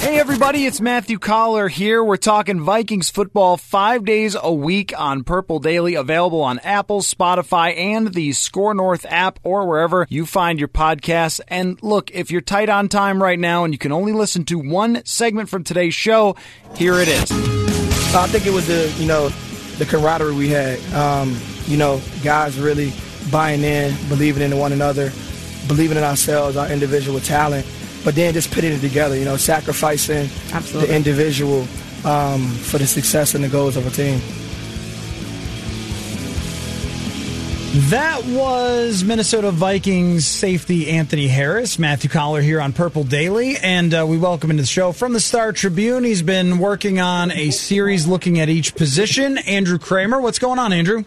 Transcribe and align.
Hey 0.00 0.18
everybody, 0.18 0.64
it's 0.64 0.80
Matthew 0.80 1.18
Coller 1.18 1.68
here. 1.68 2.02
We're 2.02 2.16
talking 2.16 2.62
Vikings 2.62 3.10
football 3.10 3.58
five 3.58 4.06
days 4.06 4.34
a 4.34 4.50
week 4.50 4.98
on 4.98 5.24
Purple 5.24 5.58
Daily, 5.58 5.94
available 5.94 6.40
on 6.40 6.58
Apple, 6.60 7.02
Spotify, 7.02 7.76
and 7.76 8.14
the 8.14 8.32
Score 8.32 8.72
North 8.72 9.04
app 9.06 9.38
or 9.42 9.66
wherever 9.66 10.06
you 10.08 10.24
find 10.24 10.58
your 10.58 10.68
podcasts. 10.68 11.42
And 11.48 11.80
look, 11.82 12.10
if 12.12 12.30
you're 12.30 12.40
tight 12.40 12.70
on 12.70 12.88
time 12.88 13.22
right 13.22 13.38
now 13.38 13.64
and 13.64 13.74
you 13.74 13.78
can 13.78 13.92
only 13.92 14.14
listen 14.14 14.46
to 14.46 14.58
one 14.58 15.04
segment 15.04 15.50
from 15.50 15.64
today's 15.64 15.94
show, 15.94 16.34
here 16.76 16.94
it 16.94 17.06
is. 17.06 17.30
I 18.14 18.26
think 18.26 18.46
it 18.46 18.54
was 18.54 18.68
the, 18.68 18.90
you 18.96 19.06
know, 19.06 19.28
the 19.76 19.84
camaraderie 19.84 20.34
we 20.34 20.48
had. 20.48 20.80
Um, 20.94 21.36
you 21.66 21.76
know, 21.76 22.00
guys 22.24 22.58
really 22.58 22.90
buying 23.30 23.62
in, 23.62 23.94
believing 24.08 24.42
in 24.42 24.56
one 24.56 24.72
another, 24.72 25.12
believing 25.68 25.98
in 25.98 26.04
ourselves, 26.04 26.56
our 26.56 26.70
individual 26.70 27.20
talent 27.20 27.66
but 28.04 28.14
then 28.14 28.34
just 28.34 28.50
putting 28.50 28.72
it 28.72 28.80
together, 28.80 29.16
you 29.16 29.24
know, 29.24 29.36
sacrificing 29.36 30.28
Absolutely. 30.52 30.88
the 30.88 30.96
individual 30.96 31.66
um, 32.04 32.48
for 32.48 32.78
the 32.78 32.86
success 32.86 33.34
and 33.34 33.44
the 33.44 33.48
goals 33.48 33.76
of 33.76 33.86
a 33.86 33.90
team. 33.90 34.20
That 37.72 38.24
was 38.24 39.04
Minnesota 39.04 39.52
Vikings 39.52 40.26
safety 40.26 40.90
Anthony 40.90 41.28
Harris. 41.28 41.78
Matthew 41.78 42.10
Coller 42.10 42.40
here 42.40 42.60
on 42.60 42.72
Purple 42.72 43.04
Daily, 43.04 43.58
and 43.58 43.94
uh, 43.94 44.04
we 44.08 44.18
welcome 44.18 44.50
into 44.50 44.64
the 44.64 44.66
show 44.66 44.90
from 44.90 45.12
the 45.12 45.20
Star 45.20 45.52
Tribune. 45.52 46.02
He's 46.02 46.22
been 46.22 46.58
working 46.58 46.98
on 46.98 47.30
a 47.30 47.50
series 47.50 48.08
looking 48.08 48.40
at 48.40 48.48
each 48.48 48.74
position. 48.74 49.38
Andrew 49.38 49.78
Krammer, 49.78 50.20
what's 50.20 50.40
going 50.40 50.58
on, 50.58 50.72
Andrew? 50.72 51.04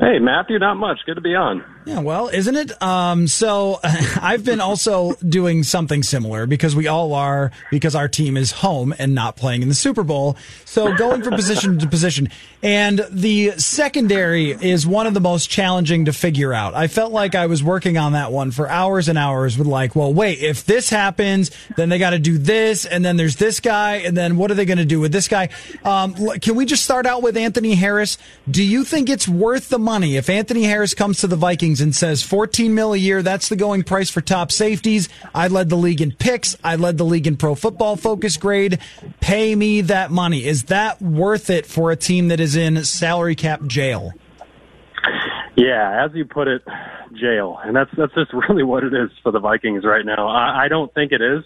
Hey, 0.00 0.18
Matthew, 0.18 0.58
not 0.58 0.78
much. 0.78 1.00
Good 1.04 1.16
to 1.16 1.20
be 1.20 1.34
on. 1.34 1.62
Yeah, 1.86 2.00
well, 2.00 2.28
isn't 2.28 2.56
it? 2.56 2.82
Um, 2.82 3.26
so 3.26 3.80
I've 4.20 4.44
been 4.44 4.60
also 4.60 5.14
doing 5.26 5.62
something 5.62 6.02
similar 6.02 6.46
because 6.46 6.76
we 6.76 6.88
all 6.88 7.14
are 7.14 7.52
because 7.70 7.94
our 7.94 8.06
team 8.06 8.36
is 8.36 8.52
home 8.52 8.94
and 8.98 9.14
not 9.14 9.36
playing 9.36 9.62
in 9.62 9.68
the 9.68 9.74
Super 9.74 10.02
Bowl. 10.02 10.36
So 10.66 10.94
going 10.94 11.22
from 11.22 11.34
position 11.34 11.78
to 11.78 11.88
position. 11.88 12.28
And 12.62 13.04
the 13.10 13.52
secondary 13.52 14.50
is 14.50 14.86
one 14.86 15.06
of 15.06 15.14
the 15.14 15.20
most 15.20 15.48
challenging 15.48 16.04
to 16.04 16.12
figure 16.12 16.52
out. 16.52 16.74
I 16.74 16.86
felt 16.86 17.12
like 17.12 17.34
I 17.34 17.46
was 17.46 17.64
working 17.64 17.96
on 17.96 18.12
that 18.12 18.30
one 18.30 18.50
for 18.50 18.68
hours 18.68 19.08
and 19.08 19.16
hours 19.16 19.56
with 19.56 19.66
like, 19.66 19.96
well, 19.96 20.12
wait, 20.12 20.40
if 20.40 20.66
this 20.66 20.90
happens, 20.90 21.50
then 21.76 21.88
they 21.88 21.98
got 21.98 22.10
to 22.10 22.18
do 22.18 22.36
this. 22.36 22.84
And 22.84 23.02
then 23.02 23.16
there's 23.16 23.36
this 23.36 23.60
guy. 23.60 23.96
And 23.96 24.14
then 24.14 24.36
what 24.36 24.50
are 24.50 24.54
they 24.54 24.66
going 24.66 24.78
to 24.78 24.84
do 24.84 25.00
with 25.00 25.12
this 25.12 25.28
guy? 25.28 25.48
Um, 25.84 26.14
can 26.40 26.54
we 26.56 26.66
just 26.66 26.84
start 26.84 27.06
out 27.06 27.22
with 27.22 27.38
Anthony 27.38 27.74
Harris? 27.74 28.18
Do 28.50 28.62
you 28.62 28.84
think 28.84 29.08
it's 29.08 29.26
worth 29.26 29.70
the 29.70 29.78
money 29.78 30.16
if 30.16 30.28
Anthony 30.28 30.64
Harris 30.64 30.92
comes 30.92 31.20
to 31.20 31.26
the 31.26 31.36
Vikings 31.36 31.79
and 31.80 31.94
says 31.94 32.22
14 32.22 32.74
mil 32.74 32.92
a 32.92 32.96
year, 32.96 33.22
that's 33.22 33.48
the 33.48 33.56
going 33.56 33.82
price 33.82 34.10
for 34.10 34.20
top 34.20 34.52
safeties. 34.52 35.08
I 35.34 35.48
led 35.48 35.68
the 35.68 35.76
league 35.76 36.00
in 36.00 36.12
picks. 36.12 36.56
I 36.62 36.76
led 36.76 36.98
the 36.98 37.04
league 37.04 37.26
in 37.26 37.36
pro 37.36 37.54
football 37.54 37.96
focus 37.96 38.36
grade. 38.36 38.78
Pay 39.20 39.54
me 39.54 39.80
that 39.82 40.10
money. 40.10 40.44
Is 40.44 40.64
that 40.64 41.00
worth 41.00 41.50
it 41.50 41.66
for 41.66 41.90
a 41.90 41.96
team 41.96 42.28
that 42.28 42.40
is 42.40 42.56
in 42.56 42.84
salary 42.84 43.34
cap 43.34 43.62
jail? 43.66 44.12
Yeah, 45.56 46.04
as 46.04 46.12
you 46.14 46.24
put 46.24 46.48
it, 46.48 46.62
jail, 47.20 47.58
and 47.62 47.74
that's 47.74 47.90
that's 47.96 48.14
just 48.14 48.32
really 48.48 48.62
what 48.62 48.84
it 48.84 48.94
is 48.94 49.10
for 49.22 49.32
the 49.32 49.40
Vikings 49.40 49.84
right 49.84 50.04
now. 50.04 50.28
I, 50.28 50.64
I 50.64 50.68
don't 50.68 50.92
think 50.94 51.12
it 51.12 51.20
is. 51.20 51.44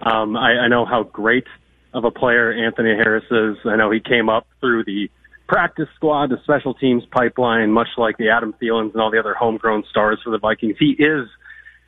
Um, 0.00 0.36
I, 0.36 0.58
I 0.58 0.68
know 0.68 0.84
how 0.84 1.02
great 1.02 1.46
of 1.92 2.04
a 2.04 2.10
player 2.10 2.52
Anthony 2.52 2.90
Harris 2.90 3.24
is. 3.30 3.56
I 3.64 3.76
know 3.76 3.90
he 3.90 4.00
came 4.00 4.28
up 4.28 4.46
through 4.60 4.84
the 4.84 5.10
practice 5.48 5.88
squad, 5.96 6.30
the 6.30 6.38
special 6.44 6.74
teams 6.74 7.02
pipeline, 7.10 7.72
much 7.72 7.88
like 7.96 8.18
the 8.18 8.28
Adam 8.28 8.54
Thielens 8.62 8.92
and 8.92 9.02
all 9.02 9.10
the 9.10 9.18
other 9.18 9.34
homegrown 9.34 9.84
stars 9.90 10.20
for 10.22 10.30
the 10.30 10.38
Vikings. 10.38 10.76
He 10.78 10.90
is 10.90 11.26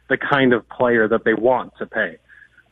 the 0.08 0.16
kind 0.16 0.52
of 0.52 0.68
player 0.68 1.06
that 1.06 1.24
they 1.24 1.34
want 1.34 1.74
to 1.78 1.86
pay. 1.86 2.16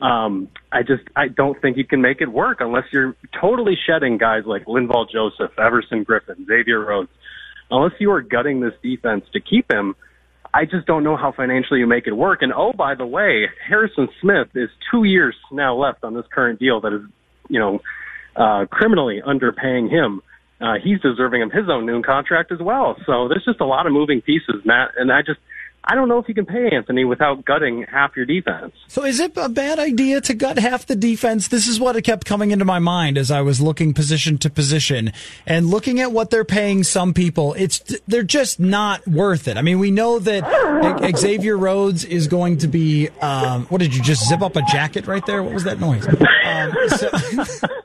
Um, 0.01 0.49
I 0.73 0.83
just 0.83 1.03
I 1.15 1.29
don't 1.29 1.61
think 1.61 1.77
you 1.77 1.85
can 1.85 2.01
make 2.01 2.21
it 2.21 2.29
work 2.29 2.59
unless 2.61 2.85
you're 2.93 3.17
totally 3.41 3.77
shedding 3.87 4.17
guys 4.17 4.45
like 4.47 4.65
Linval 4.65 5.11
Joseph, 5.11 5.59
Everson 5.59 6.05
Griffen, 6.05 6.47
Xavier 6.47 6.85
Rhodes. 6.85 7.11
Unless 7.71 7.93
you 8.01 8.13
are 8.13 8.23
gutting 8.23 8.61
this 8.61 8.73
defense 8.83 9.25
to 9.33 9.41
keep 9.41 9.71
him, 9.71 9.95
I 10.55 10.65
just 10.65 10.87
don't 10.87 11.05
know 11.05 11.17
how 11.17 11.33
financially 11.33 11.81
you 11.81 11.87
make 11.87 12.07
it 12.07 12.13
work. 12.13 12.43
And 12.43 12.53
oh, 12.53 12.73
by 12.73 12.95
the 12.95 13.05
way, 13.05 13.49
Harrison 13.69 14.09
Smith 14.21 14.49
is 14.55 14.71
two 14.91 15.05
years 15.05 15.35
now 15.53 15.75
left 15.75 16.05
on 16.05 16.15
this 16.15 16.25
current 16.33 16.59
deal 16.59 16.81
that 16.81 16.93
is, 16.93 17.03
you 17.49 17.59
know, 17.59 17.81
uh, 18.37 18.67
criminally 18.71 19.21
underpaying 19.27 19.91
him 19.91 20.23
uh, 20.61 20.75
he's 20.83 21.01
deserving 21.01 21.43
of 21.43 21.53
his 21.53 21.69
own 21.69 21.87
noon 21.87 22.03
contract 22.03 22.53
as 22.53 22.59
well. 22.61 22.97
So 23.07 23.29
there's 23.29 23.45
just 23.45 23.61
a 23.61 23.67
lot 23.67 23.87
of 23.87 23.93
moving 23.93 24.21
pieces, 24.21 24.57
Matt. 24.65 24.91
And 24.97 25.13
I 25.13 25.23
just, 25.23 25.39
I 25.85 25.95
don't 25.95 26.09
know 26.09 26.19
if 26.19 26.29
you 26.29 26.35
can 26.35 26.47
pay 26.47 26.69
Anthony 26.71 27.05
without 27.05 27.45
gutting 27.45 27.85
half 27.85 28.17
your 28.17 28.27
defense. 28.27 28.75
So 28.89 29.05
is 29.05 29.21
it 29.21 29.33
a 29.37 29.49
bad 29.49 29.79
idea 29.79 30.21
to 30.23 30.35
gut 30.35 30.59
half 30.59 30.85
the 30.85 30.97
defense? 30.97 31.49
This 31.49 31.69
is 31.69 31.79
what 31.79 31.95
it 31.95 32.03
kept 32.03 32.27
coming 32.27 32.51
into 32.51 32.65
my 32.65 32.81
mind 32.81 33.17
as 33.17 33.31
I 33.31 33.41
was 33.41 33.61
looking 33.61 33.95
position 33.95 34.37
to 34.39 34.51
position 34.51 35.13
and 35.47 35.67
looking 35.67 36.01
at 36.01 36.11
what 36.11 36.31
they're 36.31 36.45
paying 36.45 36.83
some 36.83 37.15
people. 37.15 37.55
It's 37.55 37.79
they're 38.09 38.25
just 38.25 38.59
not 38.59 39.07
worth 39.07 39.47
it. 39.47 39.57
I 39.57 39.63
mean, 39.63 39.79
we 39.79 39.93
know 39.93 40.19
that 40.19 41.17
Xavier 41.17 41.57
Rhodes 41.57 42.05
is 42.05 42.27
going 42.27 42.59
to 42.59 42.69
be. 42.69 43.09
Um, 43.21 43.67
what 43.67 43.79
did 43.79 43.95
you 43.95 44.03
just 44.03 44.29
zip 44.29 44.43
up 44.43 44.57
a 44.57 44.63
jacket 44.63 45.07
right 45.07 45.25
there? 45.25 45.43
What 45.43 45.55
was 45.55 45.65
that 45.65 45.79
noise? 45.79 46.07
Um, 46.45 46.73
so, 46.89 47.11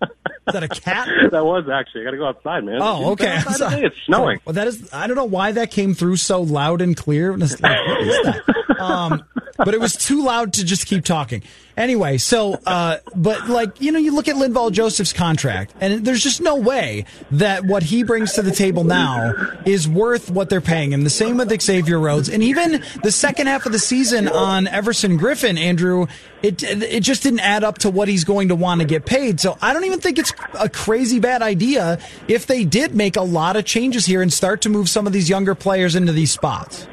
Is 0.48 0.54
that 0.54 0.64
a 0.64 0.68
cat? 0.68 1.08
that 1.32 1.46
was 1.46 1.70
actually. 1.70 2.02
I 2.02 2.04
got 2.06 2.12
to 2.12 2.18
go 2.18 2.28
outside, 2.28 2.64
man. 2.66 2.80
Oh, 2.82 3.12
okay. 3.12 3.36
I 3.36 3.42
think 3.42 3.84
it's 3.86 3.96
snowing. 4.06 4.40
Well, 4.46 4.54
that 4.54 4.68
is. 4.68 4.90
I 4.94 5.08
don't 5.08 5.16
know 5.16 5.24
why 5.26 5.54
that 5.54 5.72
came 5.72 5.94
through 5.94 6.18
so 6.18 6.42
loud 6.42 6.82
and 6.82 6.98
clear. 6.98 7.38
Like, 7.38 7.62
what 7.62 8.02
is 8.02 8.22
that? 8.24 8.42
Um, 8.80 9.24
but 9.58 9.74
it 9.74 9.80
was 9.80 9.96
too 9.96 10.24
loud 10.24 10.54
to 10.54 10.66
just 10.66 10.88
keep 10.88 11.06
talking. 11.06 11.44
Anyway, 11.78 12.18
so, 12.18 12.60
uh, 12.66 12.98
but 13.16 13.50
like, 13.50 13.82
you 13.82 13.92
know, 13.92 14.00
you 14.00 14.14
look 14.14 14.28
at 14.28 14.36
Linval 14.36 14.72
Joseph's 14.72 15.14
contract, 15.14 15.74
and 15.80 16.06
there's 16.06 16.22
just 16.22 16.42
no 16.42 16.56
way 16.56 17.06
that 17.32 17.64
what 17.66 17.84
he 17.84 18.04
brings 18.04 18.34
to 18.34 18.42
the 18.42 18.52
table 18.52 18.84
now 18.84 19.34
is 19.66 19.88
worth 19.88 20.30
what 20.30 20.50
they're 20.50 20.62
paying 20.62 20.92
him. 20.92 21.04
The 21.04 21.10
same 21.10 21.38
with 21.38 21.62
Xavier 21.62 22.00
Rhodes. 22.00 22.30
And 22.30 22.44
even 22.44 22.84
the 23.04 23.12
second 23.12 23.48
half 23.48 23.66
of 23.66 23.72
the 23.72 23.80
season 23.80 24.28
on 24.28 24.68
Everson 24.68 25.20
Griffen, 25.20 25.60
Andrew, 25.60 26.08
it, 26.44 26.62
it 26.64 27.02
just 27.02 27.24
didn't 27.24 27.40
add 27.40 27.64
up 27.64 27.80
to 27.80 27.90
what 27.90 28.08
he's 28.08 28.24
going 28.24 28.50
to 28.50 28.56
want 28.56 28.82
to 28.82 28.88
get 28.88 29.06
paid. 29.06 29.40
So 29.40 29.58
I 29.62 29.74
don't 29.74 29.86
even 29.86 30.00
think 30.00 30.20
it's 30.20 30.34
a 30.60 30.70
crazy 30.70 31.20
bad 31.20 31.42
idea 31.42 32.00
if 32.28 32.46
they 32.46 32.66
did 32.66 32.96
make 32.96 33.16
a 33.18 33.22
lot 33.22 33.56
of 33.56 33.66
changes 33.66 34.06
here 34.06 34.22
and 34.22 34.32
start 34.32 34.62
to 34.62 34.70
move 34.70 34.90
some 34.90 35.08
of 35.08 35.14
these 35.14 35.30
younger 35.30 35.56
players 35.56 35.96
into 35.96 36.12
these 36.12 36.32
spots. 36.32 36.88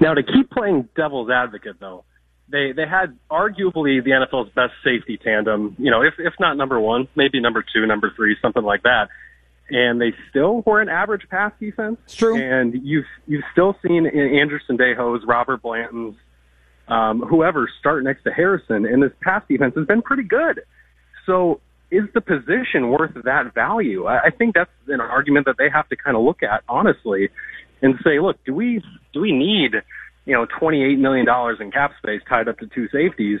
Now, 0.00 0.14
to 0.14 0.22
keep 0.22 0.50
playing 0.50 0.88
devil's 0.96 1.30
advocate, 1.30 1.76
though, 1.80 2.04
they 2.48 2.72
they 2.72 2.86
had 2.86 3.16
arguably 3.30 4.02
the 4.02 4.10
NFL's 4.10 4.50
best 4.54 4.72
safety 4.84 5.18
tandem. 5.22 5.74
You 5.78 5.90
know, 5.90 6.02
if 6.02 6.14
if 6.18 6.34
not 6.38 6.56
number 6.56 6.78
one, 6.78 7.08
maybe 7.16 7.40
number 7.40 7.64
two, 7.74 7.86
number 7.86 8.12
three, 8.14 8.36
something 8.40 8.62
like 8.62 8.82
that. 8.82 9.08
And 9.68 10.00
they 10.00 10.14
still 10.30 10.62
were 10.64 10.80
an 10.80 10.88
average 10.88 11.28
pass 11.28 11.52
defense. 11.58 11.98
It's 12.04 12.14
true. 12.14 12.36
And 12.36 12.74
you've 12.84 13.06
you've 13.26 13.44
still 13.52 13.76
seen 13.86 14.06
Andrew 14.06 14.60
Sendejo's, 14.68 15.24
Robert 15.26 15.62
Blanton's, 15.62 16.14
um, 16.86 17.20
whoever 17.20 17.68
start 17.80 18.04
next 18.04 18.22
to 18.24 18.30
Harrison, 18.30 18.86
and 18.86 19.02
this 19.02 19.12
pass 19.22 19.42
defense 19.48 19.74
has 19.76 19.86
been 19.86 20.02
pretty 20.02 20.22
good. 20.22 20.62
So 21.26 21.60
is 21.90 22.04
the 22.14 22.20
position 22.20 22.90
worth 22.90 23.12
that 23.24 23.54
value? 23.54 24.06
I, 24.06 24.26
I 24.26 24.30
think 24.30 24.54
that's 24.54 24.70
an 24.86 25.00
argument 25.00 25.46
that 25.46 25.56
they 25.58 25.68
have 25.68 25.88
to 25.88 25.96
kind 25.96 26.16
of 26.16 26.22
look 26.22 26.42
at 26.44 26.62
honestly 26.68 27.30
and 27.82 27.94
say, 28.02 28.20
look, 28.20 28.42
do 28.44 28.54
we 28.54 28.82
do 29.12 29.20
we 29.20 29.32
need 29.32 29.72
you 30.24 30.32
know 30.32 30.46
twenty 30.58 30.82
eight 30.82 30.98
million 30.98 31.26
dollars 31.26 31.58
in 31.60 31.70
cap 31.70 31.92
space 31.98 32.20
tied 32.28 32.48
up 32.48 32.58
to 32.58 32.66
two 32.66 32.88
safeties? 32.88 33.40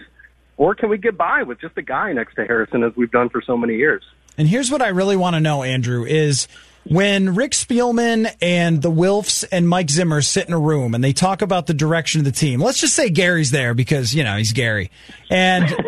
Or 0.58 0.74
can 0.74 0.88
we 0.88 0.96
get 0.96 1.18
by 1.18 1.42
with 1.42 1.60
just 1.60 1.76
a 1.76 1.82
guy 1.82 2.12
next 2.12 2.34
to 2.36 2.46
Harrison 2.46 2.82
as 2.82 2.96
we've 2.96 3.10
done 3.10 3.28
for 3.28 3.42
so 3.42 3.56
many 3.56 3.76
years? 3.76 4.02
And 4.38 4.48
here's 4.48 4.70
what 4.70 4.82
I 4.82 4.88
really 4.88 5.16
want 5.16 5.34
to 5.34 5.40
know, 5.40 5.62
Andrew, 5.62 6.04
is 6.04 6.48
when 6.84 7.34
Rick 7.34 7.52
Spielman 7.52 8.30
and 8.40 8.80
the 8.80 8.90
Wilfs 8.90 9.44
and 9.50 9.68
Mike 9.68 9.90
Zimmer 9.90 10.22
sit 10.22 10.46
in 10.46 10.54
a 10.54 10.58
room 10.58 10.94
and 10.94 11.02
they 11.02 11.12
talk 11.12 11.42
about 11.42 11.66
the 11.66 11.74
direction 11.74 12.20
of 12.20 12.24
the 12.24 12.32
team. 12.32 12.60
Let's 12.60 12.80
just 12.80 12.94
say 12.94 13.10
Gary's 13.10 13.50
there 13.50 13.74
because, 13.74 14.14
you 14.14 14.24
know, 14.24 14.36
he's 14.36 14.52
Gary. 14.52 14.90
And 15.30 15.64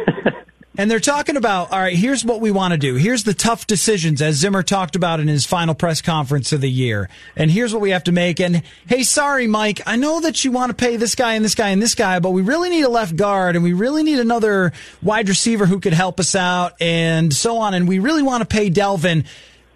and 0.78 0.88
they're 0.88 1.00
talking 1.00 1.36
about, 1.36 1.72
all 1.72 1.80
right, 1.80 1.96
here's 1.96 2.24
what 2.24 2.40
we 2.40 2.52
want 2.52 2.70
to 2.70 2.78
do. 2.78 2.94
Here's 2.94 3.24
the 3.24 3.34
tough 3.34 3.66
decisions 3.66 4.22
as 4.22 4.36
Zimmer 4.36 4.62
talked 4.62 4.94
about 4.94 5.18
in 5.18 5.26
his 5.26 5.44
final 5.44 5.74
press 5.74 6.00
conference 6.00 6.52
of 6.52 6.60
the 6.60 6.70
year. 6.70 7.10
And 7.34 7.50
here's 7.50 7.72
what 7.74 7.82
we 7.82 7.90
have 7.90 8.04
to 8.04 8.12
make. 8.12 8.38
And 8.38 8.62
hey, 8.86 9.02
sorry, 9.02 9.48
Mike, 9.48 9.80
I 9.86 9.96
know 9.96 10.20
that 10.20 10.44
you 10.44 10.52
want 10.52 10.70
to 10.70 10.74
pay 10.74 10.96
this 10.96 11.16
guy 11.16 11.34
and 11.34 11.44
this 11.44 11.56
guy 11.56 11.70
and 11.70 11.82
this 11.82 11.96
guy, 11.96 12.20
but 12.20 12.30
we 12.30 12.42
really 12.42 12.70
need 12.70 12.84
a 12.84 12.88
left 12.88 13.16
guard 13.16 13.56
and 13.56 13.64
we 13.64 13.72
really 13.72 14.04
need 14.04 14.20
another 14.20 14.72
wide 15.02 15.28
receiver 15.28 15.66
who 15.66 15.80
could 15.80 15.94
help 15.94 16.20
us 16.20 16.36
out 16.36 16.80
and 16.80 17.34
so 17.34 17.58
on. 17.58 17.74
And 17.74 17.88
we 17.88 17.98
really 17.98 18.22
want 18.22 18.42
to 18.42 18.46
pay 18.46 18.70
Dalvin. 18.70 19.26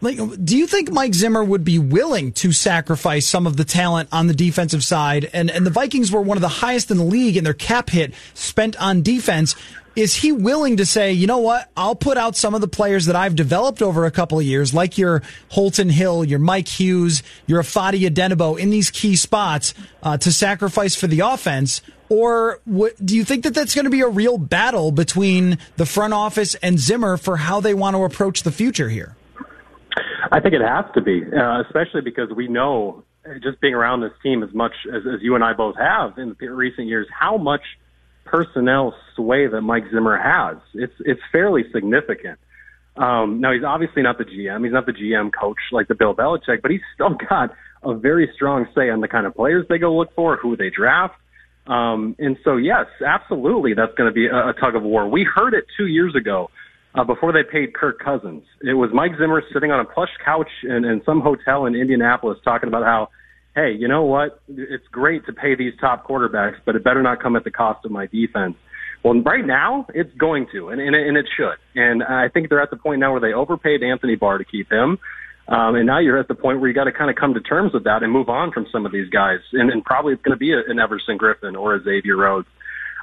Like, 0.03 0.19
do 0.45 0.57
you 0.57 0.67
think 0.67 0.91
Mike 0.91 1.15
Zimmer 1.15 1.45
would 1.45 1.63
be 1.63 1.79
willing 1.79 2.33
to 2.33 2.51
sacrifice 2.51 3.27
some 3.27 3.47
of 3.47 3.57
the 3.57 3.65
talent 3.65 4.09
on 4.11 4.27
the 4.27 4.35
defensive 4.35 4.83
side? 4.83 5.31
And 5.33 5.49
and 5.49 5.65
the 5.65 5.71
Vikings 5.71 6.11
were 6.11 6.21
one 6.21 6.37
of 6.37 6.41
the 6.43 6.49
highest 6.49 6.91
in 6.91 6.97
the 6.97 7.05
league 7.05 7.37
in 7.37 7.45
their 7.45 7.55
cap 7.55 7.89
hit 7.89 8.13
spent 8.35 8.75
on 8.83 9.03
defense 9.03 9.55
is 9.94 10.17
he 10.17 10.33
willing 10.33 10.79
to 10.79 10.87
say, 10.87 11.12
you 11.12 11.27
know 11.27 11.39
what, 11.39 11.71
I'll 11.77 11.94
put 11.94 12.17
out 12.17 12.37
some 12.37 12.55
of 12.55 12.61
the 12.61 12.69
players 12.69 13.06
that 13.06 13.17
I've 13.17 13.35
developed 13.35 13.83
over 13.83 14.06
a 14.06 14.11
couple 14.11 14.39
of 14.39 14.44
years, 14.44 14.73
like 14.73 14.97
your 14.97 15.23
Holton 15.50 15.91
Hill, 15.91 16.25
your 16.25 16.39
Mike 16.39 16.69
Hughes, 16.69 17.23
your 17.47 17.62
Ifeadi 17.62 18.09
Odenigbo 18.09 18.59
in 18.59 18.71
these 18.71 18.91
key 18.91 19.17
spots 19.17 19.75
uh, 20.03 20.17
to 20.19 20.33
sacrifice 20.33 20.94
for 20.94 21.06
the 21.06 21.21
offense? 21.21 21.83
Or 22.09 22.61
do 22.67 23.17
you 23.17 23.25
think 23.25 23.44
that 23.44 23.55
that's 23.55 23.75
going 23.75 23.85
to 23.85 23.91
be 23.91 24.03
a 24.03 24.09
real 24.09 24.39
battle 24.39 24.93
between 24.93 25.59
the 25.77 25.87
front 25.87 26.12
office 26.12 26.55
and 26.56 26.79
Zimmer 26.79 27.17
for 27.17 27.39
how 27.39 27.61
they 27.61 27.75
want 27.75 27.97
to 27.97 28.05
approach 28.05 28.43
the 28.43 28.53
future 28.53 28.89
here? 28.89 29.17
I 30.31 30.41
think 30.41 30.55
it 30.55 30.62
has 30.62 30.85
to 30.94 31.00
be, 31.00 31.23
uh, 31.25 31.62
especially 31.62 32.00
because 32.00 32.31
we 32.31 32.49
know, 32.49 33.05
just 33.43 33.61
being 33.61 33.75
around 33.75 34.00
this 34.00 34.12
team 34.23 34.43
as 34.43 34.53
much 34.53 34.73
as, 34.93 35.03
as 35.06 35.23
you 35.23 35.35
and 35.35 35.44
I 35.44 35.53
both 35.53 35.77
have 35.77 36.19
in 36.19 36.35
recent 36.39 36.89
years, 36.89 37.06
how 37.12 37.37
much– 37.37 37.62
personnel 38.32 38.94
sway 39.14 39.46
that 39.46 39.61
Mike 39.61 39.84
Zimmer 39.93 40.17
has. 40.17 40.56
It's 40.75 40.94
it's 41.00 41.20
fairly 41.31 41.64
significant. 41.73 42.38
Um, 42.96 43.40
now 43.40 43.52
he's 43.52 43.64
obviously 43.64 44.02
not 44.02 44.19
the 44.19 44.25
GM. 44.25 44.64
He's 44.64 44.73
not 44.73 44.87
the 44.87 44.93
GM 44.93 45.31
coach 45.38 45.58
like 45.70 45.88
the 45.88 45.94
Bill 45.94 46.14
Belichick, 46.14 46.62
but 46.62 46.70
he's 46.70 46.81
still 46.94 47.11
got 47.31 47.55
a 47.82 47.94
very 47.94 48.31
strong 48.34 48.67
say 48.75 48.90
on 48.90 49.00
the 49.00 49.08
kind 49.08 49.26
of 49.26 49.34
players 49.34 49.67
they 49.69 49.79
go 49.79 49.94
look 49.94 50.14
for, 50.14 50.37
who 50.37 50.56
they 50.56 50.70
draft. 50.70 51.14
Um, 51.67 52.17
and 52.19 52.37
so, 52.43 52.56
yes, 52.56 52.87
absolutely, 53.06 53.75
that's 53.75 53.94
going 53.94 54.11
to 54.11 54.14
be 54.14 54.26
a, 54.26 54.49
a 54.49 54.52
tug 54.61 54.75
of 54.75 54.82
war. 54.82 55.08
We 55.08 55.25
heard 55.25 55.55
it 55.55 55.64
two 55.76 55.87
years 55.87 56.14
ago 56.17 56.50
uh, 56.94 57.05
before 57.05 57.32
they 57.32 57.44
paid 57.44 57.75
Kirk 57.75 58.00
Cousins. 58.00 58.43
It 58.62 58.75
was 58.75 58.90
Mike 58.93 59.12
Zimmer 59.19 59.43
sitting 59.52 59.70
on 59.70 59.81
a 59.81 59.84
plush 59.84 60.11
couch 60.25 60.50
in, 60.64 60.84
in 60.84 61.02
some 61.05 61.20
hotel 61.20 61.67
in 61.67 61.75
Indianapolis 61.75 62.38
talking 62.44 62.69
about 62.69 62.82
how 62.82 63.11
hey, 63.55 63.73
you 63.79 63.89
know 63.89 64.05
what? 64.05 64.41
It's 64.49 64.87
great 64.91 65.27
to 65.27 65.33
pay 65.33 65.55
these 65.55 65.75
top 65.81 66.07
quarterbacks, 66.07 66.57
but 66.65 66.77
it 66.77 66.85
better 66.85 67.03
not 67.03 67.23
come 67.23 67.37
at 67.37 67.45
the 67.45 67.51
cost 67.51 67.85
of 67.85 67.91
my 67.91 68.07
defense. 68.07 68.57
Well, 69.03 69.21
right 69.21 69.45
now 69.45 69.87
it's 69.95 70.15
going 70.17 70.47
to, 70.53 70.69
and, 70.69 70.81
and, 70.81 70.95
and 70.95 71.17
it 71.17 71.27
should. 71.37 71.57
And 71.75 72.03
I 72.03 72.29
think 72.29 72.49
they're 72.49 72.63
at 72.63 72.71
the 72.71 72.77
point 72.77 73.01
now 73.01 73.13
where 73.13 73.21
they 73.21 73.33
overpaid 73.33 73.83
Anthony 73.83 74.15
Barr 74.15 74.39
to 74.39 74.45
keep 74.45 74.71
him. 74.71 74.99
Um, 75.49 75.75
and 75.75 75.87
now 75.87 75.99
you're 75.99 76.19
at 76.19 76.29
the 76.29 76.37
point 76.37 76.61
where 76.61 76.69
you 76.69 76.75
got 76.75 76.85
to 76.85 76.93
kind 76.93 77.11
of 77.11 77.17
come 77.17 77.35
to 77.35 77.41
terms 77.41 77.73
with 77.75 77.85
that 77.85 78.03
and 78.03 78.13
move 78.13 78.29
on 78.29 78.53
from 78.53 78.67
some 78.71 78.87
of 78.87 78.93
these 78.93 79.11
guys. 79.11 79.41
And, 79.53 79.71
and 79.71 79.85
probably 79.85 80.13
it's 80.13 80.23
going 80.23 80.37
to 80.37 80.39
be 80.39 80.53
a, 80.53 80.61
an 80.69 80.79
Everson 80.79 81.19
Griffen 81.19 81.59
or 81.59 81.75
a 81.75 81.83
Xavier 81.83 82.17
Rhodes. 82.17 82.47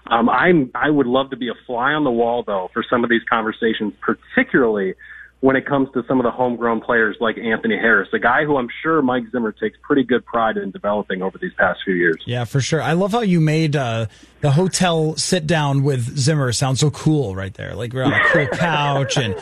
Um, 0.08 0.30
I'm, 0.30 0.72
I 0.74 0.90
would 0.90 1.06
love 1.06 1.32
to 1.32 1.38
be 1.38 1.50
a 1.50 1.54
fly 1.68 1.92
on 1.92 2.06
the 2.06 2.12
wall 2.12 2.44
though 2.48 2.70
for 2.74 2.84
some 2.90 3.04
of 3.04 3.10
these 3.10 3.22
conversations, 3.30 3.94
particularly 4.02 4.96
when 5.42 5.56
it 5.56 5.66
comes 5.66 5.88
to 5.94 6.04
some 6.06 6.20
of 6.20 6.26
the 6.26 6.32
homegrown 6.32 6.82
players 6.82 7.16
like 7.22 7.38
Anthony 7.38 7.78
Harris, 7.78 8.10
a 8.12 8.20
guy 8.20 8.44
who 8.44 8.58
I'm 8.58 8.68
sure 8.84 9.02
Mike 9.02 9.24
Zimmer 9.32 9.54
takes 9.54 9.78
pretty 9.82 10.04
good 10.04 10.26
pride 10.26 10.58
in 10.58 10.72
developing 10.72 11.22
over 11.22 11.38
these 11.38 11.54
past 11.54 11.80
few 11.86 11.94
years. 11.94 12.22
Yeah, 12.26 12.44
for 12.44 12.60
sure. 12.60 12.82
I 12.82 12.92
love 12.94 13.14
how 13.14 13.22
you 13.22 13.40
made 13.40 13.78
uh, 13.78 14.08
the 14.42 14.52
hotel 14.52 15.16
sit 15.16 15.48
down 15.48 15.84
with 15.84 16.18
Zimmer 16.18 16.52
sound 16.52 16.78
so 16.78 16.92
cool 16.92 17.36
right 17.36 17.54
there. 17.54 17.74
Like 17.74 17.94
we're 17.94 18.04
on 18.04 18.12
a 18.12 18.20
cool 18.28 18.48
couch 18.54 19.18
and 19.18 19.36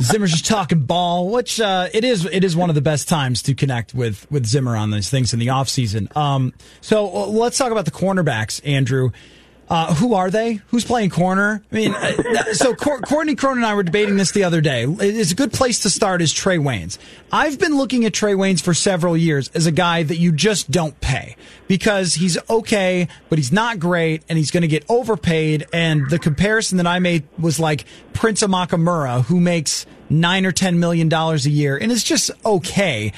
Zimmer's 0.00 0.30
just 0.30 0.46
talking 0.46 0.80
ball, 0.80 1.30
which 1.30 1.60
uh, 1.60 1.88
it 1.92 2.04
is. 2.04 2.24
It 2.24 2.42
is 2.42 2.56
one 2.56 2.70
of 2.70 2.74
the 2.74 2.80
best 2.80 3.06
times 3.06 3.42
to 3.42 3.54
connect 3.54 3.92
with 3.92 4.30
with 4.30 4.46
Zimmer 4.46 4.76
on 4.76 4.90
these 4.90 5.10
things 5.10 5.34
in 5.34 5.40
the 5.40 5.50
off 5.50 5.68
season. 5.68 6.08
Um, 6.16 6.54
so 6.80 7.06
uh, 7.06 7.26
let's 7.26 7.58
talk 7.58 7.70
about 7.70 7.84
the 7.84 7.90
cornerbacks, 7.90 8.66
Andrew. 8.66 9.10
Uh, 9.70 9.94
who 9.94 10.14
are 10.14 10.30
they? 10.30 10.54
Who's 10.68 10.84
playing 10.84 11.10
corner? 11.10 11.62
I 11.70 11.74
mean, 11.74 11.94
uh, 11.94 12.54
so 12.54 12.74
Courtney 12.74 13.34
Cronin 13.34 13.58
and 13.58 13.66
I 13.66 13.74
were 13.74 13.82
debating 13.82 14.16
this 14.16 14.30
the 14.30 14.44
other 14.44 14.62
day. 14.62 14.84
It's 14.84 15.32
a 15.32 15.34
good 15.34 15.52
place 15.52 15.80
to 15.80 15.90
start 15.90 16.22
is 16.22 16.32
Trae 16.32 16.58
Waynes. 16.58 16.96
I've 17.30 17.58
been 17.58 17.76
looking 17.76 18.06
at 18.06 18.12
Trae 18.12 18.34
Waynes 18.34 18.62
for 18.62 18.72
several 18.72 19.14
years 19.14 19.50
as 19.54 19.66
a 19.66 19.72
guy 19.72 20.04
that 20.04 20.16
you 20.16 20.32
just 20.32 20.70
don't 20.70 20.98
pay 21.00 21.36
because 21.66 22.14
he's 22.14 22.38
okay, 22.48 23.08
but 23.28 23.38
he's 23.38 23.52
not 23.52 23.78
great 23.78 24.22
and 24.30 24.38
he's 24.38 24.50
going 24.50 24.62
to 24.62 24.68
get 24.68 24.86
overpaid. 24.88 25.66
And 25.70 26.08
the 26.08 26.18
comparison 26.18 26.78
that 26.78 26.86
I 26.86 26.98
made 26.98 27.24
was 27.38 27.60
like 27.60 27.84
Prince 28.14 28.42
Amukamara, 28.42 29.24
who 29.24 29.38
makes 29.38 29.84
nine 30.08 30.46
or 30.46 30.52
ten 30.52 30.80
million 30.80 31.10
dollars 31.10 31.44
a 31.44 31.50
year 31.50 31.76
and 31.76 31.92
is 31.92 32.02
just 32.02 32.30
okay 32.42 33.12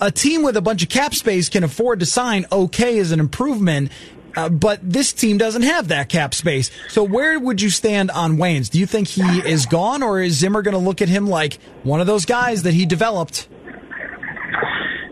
a 0.00 0.10
team 0.10 0.42
with 0.42 0.56
a 0.56 0.62
bunch 0.62 0.82
of 0.82 0.88
cap 0.88 1.14
space 1.14 1.48
can 1.48 1.64
afford 1.64 2.00
to 2.00 2.06
sign 2.06 2.46
okay 2.50 2.98
as 2.98 3.12
an 3.12 3.20
improvement 3.20 3.90
uh, 4.36 4.48
but 4.48 4.80
this 4.82 5.12
team 5.12 5.38
doesn't 5.38 5.62
have 5.62 5.88
that 5.88 6.08
cap 6.08 6.34
space. 6.34 6.70
So 6.88 7.02
where 7.02 7.38
would 7.38 7.62
you 7.62 7.70
stand 7.70 8.10
on 8.10 8.36
Waynes? 8.36 8.70
Do 8.70 8.78
you 8.78 8.86
think 8.86 9.08
he 9.08 9.22
is 9.22 9.66
gone, 9.66 10.02
or 10.02 10.20
is 10.20 10.34
Zimmer 10.34 10.62
going 10.62 10.74
to 10.74 10.78
look 10.78 11.02
at 11.02 11.08
him 11.08 11.26
like 11.26 11.58
one 11.82 12.00
of 12.00 12.06
those 12.06 12.24
guys 12.24 12.62
that 12.64 12.74
he 12.74 12.86
developed? 12.86 13.48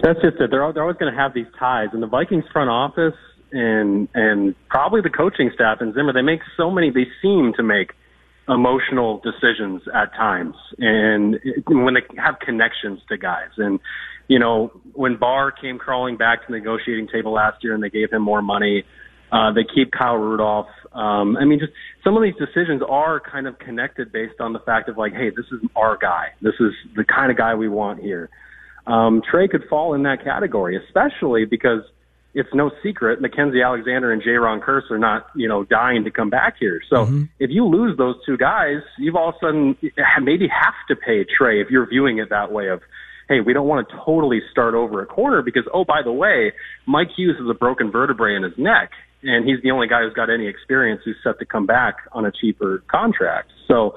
That's 0.03 0.21
just 0.21 0.37
it. 0.39 0.51
They're, 0.51 0.73
they're 0.73 0.83
always 0.83 0.99
going 0.99 1.13
to 1.13 1.19
have 1.19 1.33
these 1.33 1.47
ties, 1.59 1.89
and 1.93 2.03
the 2.03 2.07
Vikings 2.07 2.45
front 2.53 2.71
office 2.71 3.15
and 3.53 4.09
and 4.15 4.55
probably 4.69 5.01
the 5.01 5.11
coaching 5.11 5.51
staff 5.55 5.79
and 5.81 5.95
Zimmer, 5.95 6.13
they 6.13 6.23
make 6.23 6.41
so 6.57 6.71
many. 6.71 6.91
They 6.91 7.07
seem 7.23 7.53
to 7.57 7.63
make 7.63 7.93
emotional 8.49 9.23
decisions 9.25 9.83
at 9.95 10.13
times, 10.15 10.55
and 10.79 11.39
when 11.67 11.95
they 11.95 12.01
have 12.19 12.39
connections 12.41 13.01
to 13.09 13.17
guys 13.17 13.51
and 13.57 13.81
you 14.29 14.39
know, 14.39 14.73
when 14.95 15.17
Barr 15.17 15.53
came 15.53 15.79
crawling 15.79 16.17
back 16.17 16.47
to 16.47 16.53
the 16.53 16.59
negotiating 16.59 17.09
table 17.09 17.33
last 17.33 17.63
year 17.63 17.75
and 17.75 17.83
they 17.83 17.91
gave 17.91 18.11
him 18.11 18.23
more 18.23 18.41
money, 18.43 18.85
uh, 19.35 19.53
they 19.53 19.65
keep 19.65 19.91
Kyle 19.91 20.17
Rudolph. 20.17 20.69
Um, 20.93 21.37
I 21.37 21.45
mean, 21.45 21.59
just 21.59 21.73
some 22.05 22.17
of 22.17 22.23
these 22.23 22.37
decisions 22.37 22.83
are 22.89 23.19
kind 23.19 23.49
of 23.49 23.59
connected 23.59 24.13
based 24.13 24.41
on 24.41 24.53
the 24.53 24.61
fact 24.61 24.89
of 24.89 24.97
like, 24.97 25.13
hey, 25.13 25.31
this 25.31 25.47
is 25.51 25.61
our 25.75 25.97
guy. 25.97 26.29
This 26.41 26.55
is 26.61 26.73
the 26.95 27.05
kind 27.05 27.33
of 27.33 27.37
guy 27.37 27.57
we 27.57 27.69
want 27.69 28.01
here. 28.01 28.31
Um, 28.87 29.23
Trae 29.23 29.51
could 29.51 29.65
fall 29.69 29.95
in 29.95 30.05
that 30.05 30.23
category, 30.23 30.81
especially 30.87 31.47
because 31.47 31.81
it's 32.33 32.51
no 32.55 32.71
secret 32.81 33.21
Mackensie 33.21 33.65
Alexander 33.65 34.13
and 34.13 34.23
Jayron 34.23 34.61
Kearse 34.61 34.89
are 34.93 34.99
not, 34.99 35.27
you 35.35 35.49
know, 35.49 35.65
dying 35.65 36.05
to 36.05 36.13
come 36.13 36.31
back 36.31 36.55
here. 36.61 36.81
So 36.89 36.99
mm-hmm. 36.99 37.25
if 37.41 37.51
you 37.51 37.65
lose 37.65 37.97
those 37.99 38.15
two 38.25 38.37
guys, 38.37 38.83
you've 38.99 39.17
all 39.17 39.31
of 39.31 39.35
a 39.37 39.47
sudden 39.47 39.77
maybe 40.23 40.47
have 40.47 40.75
to 40.89 40.95
pay 40.95 41.25
Trae 41.25 41.61
if 41.61 41.71
you're 41.71 41.89
viewing 41.89 42.19
it 42.19 42.31
that 42.31 42.53
way 42.53 42.69
of, 42.69 42.83
hey, 43.29 43.41
we 43.41 43.53
don't 43.53 43.67
want 43.67 43.89
to 43.89 43.97
totally 44.05 44.43
start 44.53 44.75
over 44.75 45.03
a 45.03 45.07
corner 45.07 45.43
because, 45.43 45.65
oh, 45.73 45.85
by 45.85 46.03
the 46.05 46.13
way, 46.13 46.53
Mike 46.87 47.09
Hughes 47.17 47.37
has 47.39 47.49
a 47.49 47.55
broken 47.55 47.91
vertebrae 47.91 48.37
in 48.37 48.45
his 48.45 48.57
neck 48.59 48.91
and 49.25 49.49
he's 49.49 49.63
the 49.63 49.71
only 49.71 49.89
guy 49.89 50.03
who's 50.03 50.15
got 50.15 50.31
any 50.31 50.47
experience 50.47 51.03
who's 51.05 51.17
set 51.25 51.39
to 51.39 51.45
come 51.45 51.67
back 51.67 51.97
on 52.13 52.25
a 52.25 52.33
cheaper 52.33 52.83
contract. 52.89 53.51
So 53.67 53.97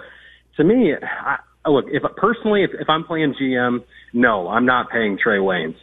to 0.57 0.63
me, 0.63 0.93
I, 0.93 1.69
look, 1.69 1.85
if 1.89 2.03
personally, 2.15 2.63
if, 2.63 2.71
if 2.79 2.89
I'm 2.89 3.03
playing 3.03 3.35
GM, 3.39 3.79
no, 4.13 4.47
I'm 4.47 4.65
not 4.65 4.89
paying 4.89 5.17
Trae 5.17 5.39
Waynes. 5.39 5.75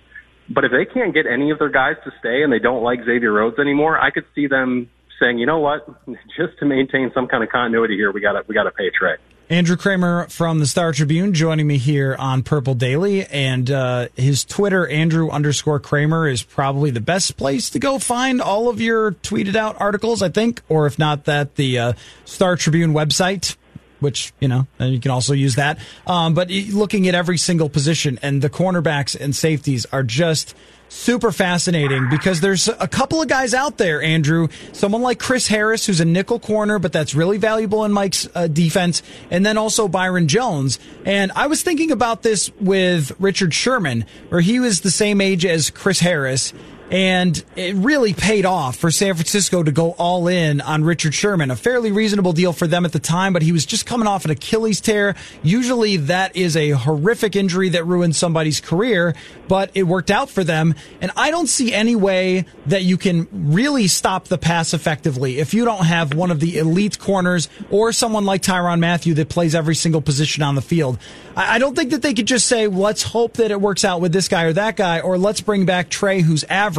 But 0.48 0.64
if 0.64 0.72
they 0.72 0.84
can't 0.84 1.14
get 1.14 1.26
any 1.26 1.50
of 1.50 1.58
their 1.58 1.70
guys 1.70 1.94
to 2.04 2.10
stay 2.20 2.42
and 2.42 2.52
they 2.52 2.58
don't 2.58 2.82
like 2.82 3.00
Xavier 3.04 3.32
Rhodes 3.32 3.58
anymore, 3.58 3.98
I 3.98 4.10
could 4.10 4.24
see 4.34 4.46
them 4.46 4.90
saying, 5.20 5.38
you 5.38 5.46
know 5.46 5.58
what, 5.58 5.86
just 6.36 6.58
to 6.60 6.66
maintain 6.66 7.10
some 7.14 7.26
kind 7.28 7.42
of 7.42 7.50
continuity 7.50 7.96
here, 7.96 8.12
we 8.12 8.20
got 8.20 8.32
to 8.32 8.42
we 8.48 8.54
got 8.54 8.64
to 8.64 8.70
pay 8.70 8.90
Trae. 8.90 9.16
Andrew 9.50 9.76
Krammer 9.76 10.30
from 10.32 10.58
the 10.58 10.66
Star 10.66 10.92
Tribune 10.92 11.34
joining 11.34 11.66
me 11.66 11.76
here 11.76 12.16
on 12.18 12.42
Purple 12.42 12.74
Daily, 12.74 13.26
and 13.26 13.70
uh, 13.70 14.08
his 14.16 14.42
Twitter 14.42 14.86
Andrew 14.86 15.28
underscore 15.28 15.78
Krammer 15.78 16.30
is 16.30 16.42
probably 16.42 16.90
the 16.90 17.00
best 17.00 17.36
place 17.36 17.68
to 17.70 17.78
go 17.78 17.98
find 17.98 18.40
all 18.40 18.70
of 18.70 18.80
your 18.80 19.12
tweeted 19.12 19.54
out 19.54 19.78
articles, 19.78 20.22
I 20.22 20.30
think, 20.30 20.62
or 20.70 20.86
if 20.86 20.98
not 20.98 21.26
that, 21.26 21.56
the 21.56 21.78
uh, 21.78 21.92
Star 22.24 22.56
Tribune 22.56 22.94
website. 22.94 23.56
Which 24.04 24.32
you 24.38 24.48
know, 24.48 24.66
and 24.78 24.92
you 24.92 25.00
can 25.00 25.10
also 25.10 25.32
use 25.32 25.54
that. 25.56 25.78
Um, 26.06 26.34
but 26.34 26.50
looking 26.50 27.08
at 27.08 27.14
every 27.14 27.38
single 27.38 27.70
position, 27.70 28.18
and 28.22 28.42
the 28.42 28.50
cornerbacks 28.50 29.18
and 29.18 29.34
safeties 29.34 29.86
are 29.86 30.02
just 30.02 30.54
super 30.88 31.32
fascinating 31.32 32.08
because 32.08 32.40
there's 32.40 32.68
a 32.68 32.86
couple 32.86 33.20
of 33.20 33.28
guys 33.28 33.52
out 33.52 33.78
there, 33.78 34.02
Andrew. 34.02 34.48
Someone 34.72 35.02
like 35.02 35.18
Chris 35.18 35.48
Harris, 35.48 35.86
who's 35.86 36.00
a 36.00 36.04
nickel 36.04 36.38
corner, 36.38 36.78
but 36.78 36.92
that's 36.92 37.14
really 37.14 37.38
valuable 37.38 37.84
in 37.84 37.92
Mike's 37.92 38.28
uh, 38.34 38.46
defense, 38.46 39.02
and 39.30 39.44
then 39.44 39.58
also 39.58 39.88
Byron 39.88 40.28
Jones. 40.28 40.78
And 41.04 41.32
I 41.32 41.46
was 41.46 41.62
thinking 41.62 41.90
about 41.90 42.22
this 42.22 42.50
with 42.60 43.12
Richard 43.18 43.54
Sherman, 43.54 44.06
where 44.28 44.40
he 44.40 44.60
was 44.60 44.82
the 44.82 44.90
same 44.90 45.20
age 45.20 45.44
as 45.44 45.70
Chris 45.70 46.00
Harris. 46.00 46.52
And 46.90 47.42
it 47.56 47.74
really 47.76 48.12
paid 48.12 48.44
off 48.44 48.76
for 48.76 48.90
San 48.90 49.14
Francisco 49.14 49.62
to 49.62 49.72
go 49.72 49.92
all 49.92 50.28
in 50.28 50.60
on 50.60 50.84
Richard 50.84 51.14
Sherman. 51.14 51.50
A 51.50 51.56
fairly 51.56 51.90
reasonable 51.90 52.34
deal 52.34 52.52
for 52.52 52.66
them 52.66 52.84
at 52.84 52.92
the 52.92 52.98
time, 52.98 53.32
but 53.32 53.42
he 53.42 53.52
was 53.52 53.64
just 53.64 53.86
coming 53.86 54.06
off 54.06 54.26
an 54.26 54.30
Achilles 54.30 54.82
tear. 54.82 55.16
Usually 55.42 55.96
that 55.96 56.36
is 56.36 56.56
a 56.56 56.70
horrific 56.70 57.36
injury 57.36 57.70
that 57.70 57.86
ruins 57.86 58.18
somebody's 58.18 58.60
career, 58.60 59.14
but 59.48 59.70
it 59.74 59.84
worked 59.84 60.10
out 60.10 60.28
for 60.28 60.44
them. 60.44 60.74
And 61.00 61.10
I 61.16 61.30
don't 61.30 61.46
see 61.46 61.72
any 61.72 61.96
way 61.96 62.44
that 62.66 62.82
you 62.82 62.98
can 62.98 63.28
really 63.32 63.88
stop 63.88 64.26
the 64.26 64.38
pass 64.38 64.74
effectively 64.74 65.38
if 65.38 65.54
you 65.54 65.64
don't 65.64 65.86
have 65.86 66.14
one 66.14 66.30
of 66.30 66.38
the 66.38 66.58
elite 66.58 66.98
corners 66.98 67.48
or 67.70 67.92
someone 67.92 68.26
like 68.26 68.42
Tyrann 68.42 68.80
Mathieu 68.80 69.14
that 69.14 69.30
plays 69.30 69.54
every 69.54 69.74
single 69.74 70.02
position 70.02 70.42
on 70.42 70.54
the 70.54 70.62
field. 70.62 70.98
I 71.34 71.58
don't 71.58 71.74
think 71.74 71.90
that 71.90 72.02
they 72.02 72.14
could 72.14 72.26
just 72.26 72.46
say, 72.46 72.68
let's 72.68 73.02
hope 73.02 73.38
that 73.38 73.50
it 73.50 73.60
works 73.60 73.84
out 73.84 74.00
with 74.00 74.12
this 74.12 74.28
guy 74.28 74.44
or 74.44 74.52
that 74.52 74.76
guy, 74.76 75.00
or 75.00 75.18
let's 75.18 75.40
bring 75.40 75.66
back 75.66 75.88
Trae, 75.88 76.20
who's 76.20 76.44
average. 76.44 76.73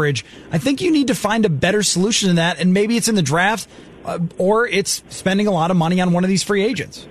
I 0.51 0.57
think 0.57 0.81
you 0.81 0.91
need 0.91 1.07
to 1.07 1.15
find 1.15 1.45
a 1.45 1.49
better 1.49 1.83
solution 1.83 2.27
than 2.27 2.35
that, 2.37 2.59
and 2.59 2.73
maybe 2.73 2.97
it's 2.97 3.07
in 3.07 3.15
the 3.15 3.21
draft, 3.21 3.67
uh, 4.03 4.19
or 4.37 4.67
it's 4.67 5.03
spending 5.09 5.47
a 5.47 5.51
lot 5.51 5.71
of 5.71 5.77
money 5.77 6.01
on 6.01 6.11
one 6.11 6.23
of 6.23 6.29
these 6.29 6.43
free 6.43 6.63
agents. 6.63 7.07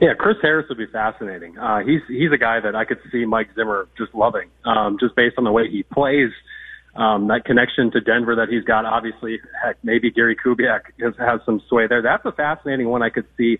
Yeah, 0.00 0.12
Chris 0.18 0.36
Harris 0.42 0.66
would 0.68 0.78
be 0.78 0.86
fascinating. 0.86 1.58
Uh, 1.58 1.78
he's 1.78 2.02
he's 2.08 2.30
a 2.30 2.36
guy 2.36 2.60
that 2.60 2.76
I 2.76 2.84
could 2.84 2.98
see 3.10 3.24
Mike 3.24 3.48
Zimmer 3.54 3.88
just 3.96 4.14
loving, 4.14 4.50
um, 4.64 4.98
just 5.00 5.16
based 5.16 5.36
on 5.38 5.44
the 5.44 5.52
way 5.52 5.70
he 5.70 5.84
plays, 5.84 6.30
um, 6.94 7.28
that 7.28 7.44
connection 7.46 7.90
to 7.92 8.00
Denver 8.00 8.36
that 8.36 8.48
he's 8.50 8.64
got. 8.64 8.84
Obviously, 8.84 9.40
heck, 9.64 9.76
maybe 9.82 10.10
Gary 10.10 10.36
Kubiak 10.36 10.80
has, 11.00 11.14
has 11.18 11.40
some 11.46 11.62
sway 11.68 11.86
there. 11.86 12.02
That's 12.02 12.24
a 12.26 12.32
fascinating 12.32 12.88
one 12.88 13.02
I 13.02 13.08
could 13.08 13.26
see 13.38 13.58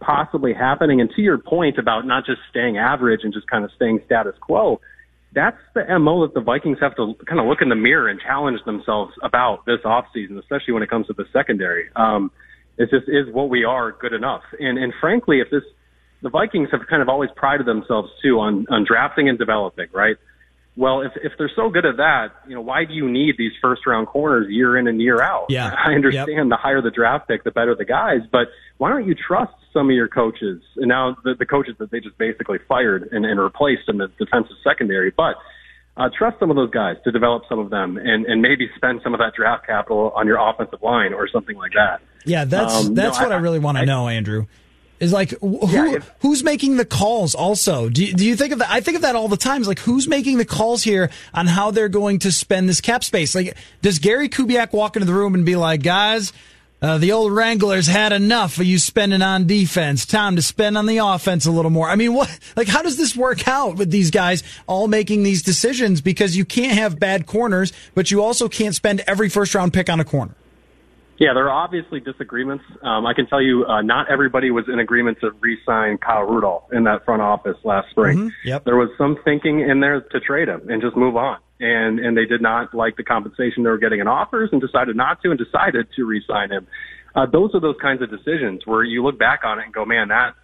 possibly 0.00 0.52
happening. 0.52 1.00
And 1.00 1.10
to 1.10 1.22
your 1.22 1.38
point 1.38 1.78
about 1.78 2.06
not 2.06 2.26
just 2.26 2.40
staying 2.50 2.78
average 2.78 3.20
and 3.22 3.32
just 3.32 3.46
kind 3.46 3.64
of 3.64 3.70
staying 3.76 4.00
status 4.06 4.34
quo, 4.40 4.80
that's 5.34 5.58
the 5.74 5.84
MO 5.98 6.26
that 6.26 6.34
the 6.34 6.40
Vikings 6.40 6.78
have 6.80 6.94
to 6.96 7.14
kind 7.26 7.40
of 7.40 7.46
look 7.46 7.60
in 7.60 7.68
the 7.68 7.74
mirror 7.74 8.08
and 8.08 8.20
challenge 8.20 8.60
themselves 8.64 9.12
about 9.22 9.66
this 9.66 9.80
offseason, 9.84 10.38
especially 10.38 10.72
when 10.72 10.82
it 10.82 10.90
comes 10.90 11.08
to 11.08 11.12
the 11.12 11.24
secondary. 11.32 11.90
Um, 11.96 12.30
it's 12.78 12.90
just, 12.90 13.08
is 13.08 13.32
what 13.32 13.50
we 13.50 13.64
are 13.64 13.92
good 13.92 14.12
enough? 14.12 14.42
And, 14.58 14.78
and 14.78 14.92
frankly, 15.00 15.40
if 15.40 15.50
this, 15.50 15.62
the 16.22 16.30
Vikings 16.30 16.68
have 16.72 16.82
kind 16.88 17.02
of 17.02 17.08
always 17.08 17.30
prided 17.36 17.66
themselves 17.66 18.10
too 18.22 18.38
on, 18.40 18.66
on 18.70 18.84
drafting 18.84 19.28
and 19.28 19.38
developing, 19.38 19.88
right? 19.92 20.16
Well, 20.76 21.02
if 21.02 21.12
if 21.22 21.32
they're 21.38 21.52
so 21.54 21.70
good 21.70 21.86
at 21.86 21.98
that, 21.98 22.32
you 22.48 22.54
know, 22.56 22.60
why 22.60 22.84
do 22.84 22.94
you 22.94 23.08
need 23.08 23.36
these 23.38 23.52
first 23.62 23.86
round 23.86 24.08
corners 24.08 24.48
year 24.50 24.76
in 24.76 24.88
and 24.88 25.00
year 25.00 25.22
out? 25.22 25.46
Yeah, 25.48 25.72
I 25.72 25.92
understand 25.92 26.28
yep. 26.28 26.48
the 26.48 26.56
higher 26.56 26.82
the 26.82 26.90
draft 26.90 27.28
pick, 27.28 27.44
the 27.44 27.52
better 27.52 27.76
the 27.76 27.84
guys, 27.84 28.22
but 28.30 28.48
why 28.78 28.88
don't 28.88 29.06
you 29.06 29.14
trust 29.14 29.52
some 29.74 29.90
of 29.90 29.94
your 29.94 30.08
coaches 30.08 30.62
and 30.76 30.88
now 30.88 31.14
the, 31.24 31.34
the 31.38 31.44
coaches 31.44 31.74
that 31.78 31.90
they 31.90 32.00
just 32.00 32.16
basically 32.16 32.58
fired 32.66 33.10
and, 33.12 33.26
and 33.26 33.38
replaced 33.38 33.88
in 33.88 33.98
the 33.98 34.08
defensive 34.18 34.56
secondary, 34.64 35.12
but 35.14 35.34
uh, 35.96 36.08
trust 36.16 36.38
some 36.40 36.50
of 36.50 36.56
those 36.56 36.70
guys 36.70 36.96
to 37.04 37.12
develop 37.12 37.42
some 37.48 37.58
of 37.58 37.70
them 37.70 37.98
and, 37.98 38.24
and 38.24 38.40
maybe 38.40 38.68
spend 38.76 39.00
some 39.04 39.12
of 39.12 39.20
that 39.20 39.34
draft 39.34 39.66
capital 39.66 40.12
on 40.16 40.26
your 40.26 40.38
offensive 40.38 40.82
line 40.82 41.12
or 41.12 41.28
something 41.28 41.56
like 41.56 41.72
that. 41.72 42.00
Yeah, 42.24 42.44
that's 42.44 42.86
um, 42.86 42.94
that's 42.94 43.18
no, 43.18 43.24
what 43.24 43.32
I, 43.32 43.36
I 43.36 43.38
really 43.38 43.58
want 43.58 43.76
to 43.78 43.84
know, 43.84 44.08
Andrew. 44.08 44.46
Is 45.00 45.12
like 45.12 45.30
who 45.40 45.58
yeah, 45.68 45.96
if, 45.96 46.10
who's 46.20 46.42
making 46.42 46.76
the 46.76 46.84
calls? 46.84 47.34
Also, 47.34 47.88
do 47.88 48.04
you, 48.04 48.14
do 48.14 48.24
you 48.24 48.36
think 48.36 48.52
of 48.52 48.60
that? 48.60 48.70
I 48.70 48.80
think 48.80 48.96
of 48.96 49.02
that 49.02 49.16
all 49.16 49.28
the 49.28 49.36
time. 49.36 49.60
Is 49.60 49.68
like 49.68 49.80
who's 49.80 50.08
making 50.08 50.38
the 50.38 50.44
calls 50.44 50.82
here 50.82 51.10
on 51.34 51.46
how 51.46 51.72
they're 51.72 51.88
going 51.88 52.20
to 52.20 52.32
spend 52.32 52.68
this 52.68 52.80
cap 52.80 53.04
space? 53.04 53.34
Like, 53.34 53.56
does 53.82 53.98
Gary 53.98 54.28
Kubiak 54.28 54.72
walk 54.72 54.96
into 54.96 55.04
the 55.04 55.12
room 55.12 55.34
and 55.34 55.44
be 55.44 55.56
like, 55.56 55.82
guys? 55.82 56.32
Uh, 56.82 56.98
the 56.98 57.12
old 57.12 57.32
Wranglers 57.32 57.86
had 57.86 58.12
enough 58.12 58.58
of 58.58 58.66
you 58.66 58.78
spending 58.78 59.22
on 59.22 59.46
defense. 59.46 60.04
Time 60.04 60.36
to 60.36 60.42
spend 60.42 60.76
on 60.76 60.84
the 60.84 60.98
offense 60.98 61.46
a 61.46 61.50
little 61.50 61.70
more. 61.70 61.88
I 61.88 61.96
mean, 61.96 62.12
what? 62.12 62.38
Like, 62.56 62.68
how 62.68 62.82
does 62.82 62.98
this 62.98 63.16
work 63.16 63.48
out 63.48 63.76
with 63.76 63.90
these 63.90 64.10
guys 64.10 64.42
all 64.66 64.86
making 64.86 65.22
these 65.22 65.42
decisions? 65.42 66.02
Because 66.02 66.36
you 66.36 66.44
can't 66.44 66.76
have 66.76 67.00
bad 67.00 67.26
corners, 67.26 67.72
but 67.94 68.10
you 68.10 68.22
also 68.22 68.48
can't 68.48 68.74
spend 68.74 69.02
every 69.06 69.30
first 69.30 69.54
round 69.54 69.72
pick 69.72 69.88
on 69.88 69.98
a 69.98 70.04
corner. 70.04 70.34
Yeah, 71.16 71.32
there 71.32 71.48
are 71.48 71.64
obviously 71.64 72.00
disagreements. 72.00 72.64
Um, 72.82 73.06
I 73.06 73.14
can 73.14 73.26
tell 73.28 73.40
you, 73.40 73.64
uh, 73.66 73.82
not 73.82 74.10
everybody 74.10 74.50
was 74.50 74.68
in 74.68 74.80
agreement 74.80 75.20
to 75.20 75.30
re-sign 75.40 75.96
Kyle 75.98 76.24
Rudolph 76.24 76.72
in 76.72 76.84
that 76.84 77.04
front 77.04 77.22
office 77.22 77.56
last 77.62 77.88
spring. 77.90 78.18
Mm-hmm. 78.18 78.48
Yep. 78.48 78.64
There 78.64 78.76
was 78.76 78.90
some 78.98 79.16
thinking 79.24 79.60
in 79.60 79.80
there 79.80 80.00
to 80.00 80.20
trade 80.20 80.48
him 80.48 80.68
and 80.68 80.82
just 80.82 80.96
move 80.96 81.16
on. 81.16 81.38
And 81.64 81.98
and 81.98 82.14
they 82.14 82.26
did 82.26 82.42
not 82.42 82.74
like 82.74 82.96
the 82.96 83.04
compensation 83.04 83.62
they 83.62 83.70
were 83.70 83.78
getting 83.78 84.00
in 84.00 84.08
offers 84.08 84.50
and 84.52 84.60
decided 84.60 84.96
not 84.96 85.22
to 85.22 85.30
and 85.30 85.38
decided 85.38 85.86
to 85.96 86.04
re-sign 86.04 86.50
him. 86.50 86.66
Uh, 87.14 87.24
those 87.24 87.54
are 87.54 87.60
those 87.60 87.76
kinds 87.80 88.02
of 88.02 88.10
decisions 88.10 88.66
where 88.66 88.84
you 88.84 89.02
look 89.02 89.18
back 89.18 89.40
on 89.44 89.58
it 89.58 89.64
and 89.64 89.72
go, 89.72 89.84
man, 89.84 90.08
that 90.08 90.34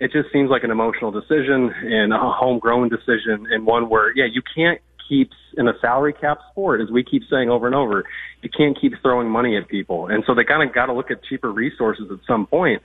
it 0.00 0.10
just 0.10 0.32
seems 0.32 0.50
like 0.50 0.64
an 0.64 0.70
emotional 0.72 1.12
decision 1.12 1.70
and 1.70 2.12
a 2.12 2.18
homegrown 2.18 2.88
decision 2.88 3.46
and 3.50 3.66
one 3.66 3.88
where, 3.88 4.10
yeah, 4.16 4.24
you 4.24 4.42
can't 4.56 4.80
keep 5.08 5.30
in 5.56 5.68
a 5.68 5.74
salary 5.80 6.12
cap 6.12 6.38
sport, 6.50 6.80
as 6.80 6.90
we 6.90 7.04
keep 7.04 7.22
saying 7.30 7.50
over 7.50 7.66
and 7.66 7.76
over 7.76 8.04
you 8.42 8.50
can't 8.50 8.78
keep 8.80 8.92
throwing 9.02 9.28
money 9.28 9.56
at 9.56 9.68
people. 9.68 10.08
And 10.08 10.24
so 10.26 10.34
they 10.34 10.44
kind 10.44 10.66
of 10.66 10.74
got 10.74 10.86
to 10.86 10.92
look 10.92 11.10
at 11.10 11.22
cheaper 11.24 11.52
resources 11.52 12.06
at 12.10 12.18
some 12.26 12.46
point. 12.46 12.82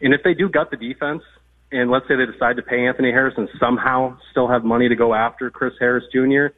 And 0.00 0.14
if 0.14 0.22
they 0.22 0.34
do 0.34 0.48
gut 0.48 0.70
the 0.70 0.76
defense, 0.76 1.22
and 1.72 1.90
let's 1.90 2.06
say 2.06 2.14
they 2.16 2.30
decide 2.30 2.56
to 2.56 2.62
pay 2.62 2.86
Anthony 2.86 3.10
Harris 3.10 3.34
and 3.36 3.48
somehow 3.58 4.16
still 4.30 4.48
have 4.48 4.64
money 4.64 4.88
to 4.88 4.96
go 4.96 5.14
after 5.14 5.50
Chris 5.50 5.72
Harris 5.80 6.04
Jr., 6.12 6.54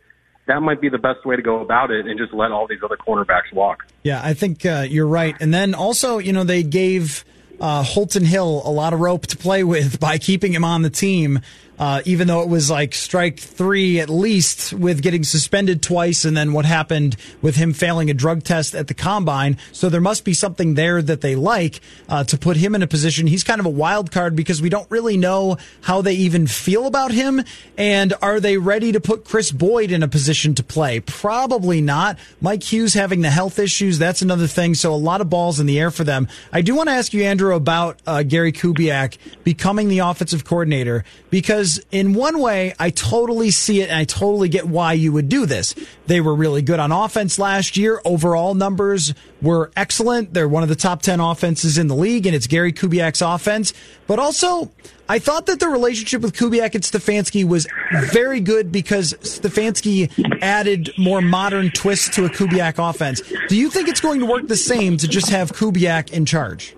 that 0.47 0.61
might 0.61 0.81
be 0.81 0.89
the 0.89 0.99
best 0.99 1.25
way 1.25 1.37
to 1.37 1.43
go 1.43 1.61
about 1.61 1.91
it 1.91 2.07
and 2.07 2.19
just 2.19 2.33
let 2.33 2.53
all 2.53 2.67
these 2.67 2.83
other 2.85 2.97
cornerbacks 2.97 3.53
walk. 3.53 3.87
Yeah, 4.03 4.21
I 4.23 4.35
think 4.35 4.67
uh, 4.67 4.87
you're 4.89 5.07
right. 5.07 5.35
And 5.41 5.53
then 5.53 5.75
also, 5.75 6.19
you 6.19 6.33
know, 6.33 6.45
they 6.45 6.63
gave 6.63 7.25
uh, 7.61 7.83
Holton 7.83 8.25
Hill 8.25 8.63
a 8.65 8.71
lot 8.71 8.93
of 8.93 9.01
rope 9.01 9.27
to 9.29 9.37
play 9.37 9.65
with 9.65 9.99
by 10.09 10.19
keeping 10.19 10.53
him 10.53 10.65
on 10.65 10.83
the 10.83 10.91
team 10.91 11.41
uh, 11.79 12.03
even 12.05 12.27
though 12.27 12.43
it 12.43 12.49
was 12.49 12.71
like 12.71 12.95
strike 12.95 13.39
three 13.39 14.01
at 14.01 14.09
least 14.09 14.73
with 14.73 15.03
getting 15.03 15.25
suspended 15.25 15.83
twice 15.83 16.25
and 16.25 16.37
then 16.37 16.53
what 16.53 16.65
happened 16.65 17.17
with 17.43 17.57
him 17.57 17.73
failing 17.73 18.11
a 18.11 18.15
drug 18.15 18.43
test 18.45 18.75
at 18.75 18.87
the 18.89 18.95
combine. 18.95 19.57
So 19.73 19.89
there 19.89 20.01
must 20.01 20.25
be 20.25 20.35
something 20.35 20.75
there 20.75 21.03
that 21.03 21.21
they 21.21 21.37
like 21.37 21.81
uh, 22.09 22.25
to 22.25 22.39
put 22.39 22.57
him 22.57 22.75
in 22.75 22.83
a 22.83 22.87
position. 22.87 23.27
He's 23.27 23.45
kind 23.45 23.61
of 23.61 23.67
a 23.67 23.71
wild 23.71 24.11
card 24.11 24.37
because 24.37 24.63
we 24.63 24.69
don't 24.69 24.91
really 24.91 25.17
know 25.17 25.57
how 25.81 26.03
they 26.03 26.15
even 26.15 26.47
feel 26.47 26.87
about 26.87 27.11
him. 27.11 27.43
And 27.77 28.15
are 28.23 28.41
they 28.41 28.57
ready 28.57 28.93
to 28.93 29.01
put 29.01 29.25
Kris 29.25 29.51
Boyd 29.51 29.91
in 29.91 30.03
a 30.03 30.09
position 30.09 30.55
to 30.57 30.63
play? 30.63 31.01
Probably 31.01 31.81
not. 31.81 32.19
Mike 32.41 32.63
Hughes 32.63 32.95
having 32.95 33.23
the 33.23 33.31
health 33.31 33.59
issues, 33.59 33.99
that's 33.99 34.23
another 34.23 34.47
thing. 34.47 34.75
So 34.75 34.93
a 34.93 34.97
lot 34.97 35.21
of 35.21 35.29
balls 35.29 35.61
in 35.61 35.67
the 35.67 35.79
air 35.81 35.91
for 35.91 36.05
them. 36.05 36.29
I 36.53 36.61
do 36.61 36.75
want 36.75 36.89
to 36.89 36.95
ask 36.95 37.13
you, 37.13 37.25
Andrew, 37.25 37.55
about 37.55 37.99
uh, 38.07 38.23
Gary 38.23 38.53
Kubiak 38.53 39.19
becoming 39.43 39.89
the 39.89 40.01
offensive 40.01 40.45
coordinator 40.45 41.05
because 41.31 41.64
because 41.65 41.81
in 41.91 42.13
one 42.13 42.41
way, 42.41 42.75
I 42.79 42.91
totally 42.91 43.51
see 43.51 43.81
it 43.81 43.89
and 43.89 43.99
I 43.99 44.05
totally 44.05 44.51
get 44.51 44.67
why 44.69 44.93
you 44.93 45.13
would 45.13 45.31
do 45.31 45.47
this. 45.47 45.75
They 46.07 46.21
were 46.21 46.35
really 46.35 46.61
good 46.61 46.79
on 46.79 46.93
offense 46.93 47.39
last 47.39 47.79
year. 47.79 48.03
Overall 48.05 48.53
numbers 48.55 49.15
were 49.41 49.71
excellent. 49.75 50.35
They're 50.35 50.47
one 50.47 50.63
of 50.63 50.69
the 50.69 50.77
top 50.77 51.01
10 51.01 51.21
offenses 51.21 51.79
in 51.79 51.87
the 51.89 51.95
league 51.95 52.27
and 52.27 52.37
it's 52.37 52.47
Gary 52.47 52.71
Kubiak's 52.71 53.23
offense. 53.23 53.73
But 54.07 54.19
also, 54.19 54.73
I 55.09 55.19
thought 55.19 55.47
that 55.47 55.59
the 55.59 55.69
relationship 55.69 56.21
with 56.21 56.35
Kubiak 56.37 56.75
and 56.75 56.85
Stefanski 56.85 57.49
was 57.49 57.67
very 58.11 58.41
good 58.41 58.71
because 58.71 59.15
Stefanski 59.15 60.11
added 60.43 60.93
more 60.99 61.23
modern 61.23 61.71
twists 61.71 62.15
to 62.17 62.27
a 62.27 62.29
Kubiak 62.29 62.75
offense. 62.79 63.23
Do 63.49 63.57
you 63.57 63.71
think 63.71 63.89
it's 63.89 64.03
going 64.03 64.21
to 64.21 64.27
work 64.27 64.49
the 64.49 64.57
same 64.57 64.99
to 64.99 65.09
just 65.09 65.31
have 65.31 65.53
Kubiak 65.53 66.13
in 66.13 66.27
charge? 66.27 66.77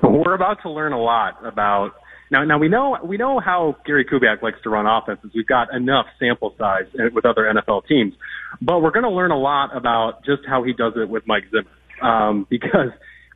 We're 0.00 0.34
about 0.34 0.62
to 0.62 0.70
learn 0.70 0.92
a 0.92 1.00
lot 1.00 1.44
about 1.44 1.94
now, 2.30 2.44
now 2.44 2.58
we 2.58 2.68
know 2.68 2.98
we 3.04 3.16
know 3.16 3.40
how 3.40 3.76
Gary 3.84 4.04
Kubiak 4.04 4.42
likes 4.42 4.58
to 4.64 4.70
run 4.70 4.86
offenses. 4.86 5.30
We've 5.34 5.46
got 5.46 5.72
enough 5.74 6.06
sample 6.18 6.54
size 6.58 6.86
with 7.12 7.24
other 7.24 7.42
NFL 7.42 7.86
teams, 7.86 8.14
but 8.60 8.80
we're 8.80 8.90
going 8.90 9.04
to 9.04 9.10
learn 9.10 9.30
a 9.30 9.38
lot 9.38 9.76
about 9.76 10.24
just 10.24 10.42
how 10.46 10.62
he 10.64 10.72
does 10.72 10.94
it 10.96 11.08
with 11.08 11.26
Mike 11.26 11.44
Zimmer 11.50 11.70
um, 12.02 12.46
because 12.50 12.90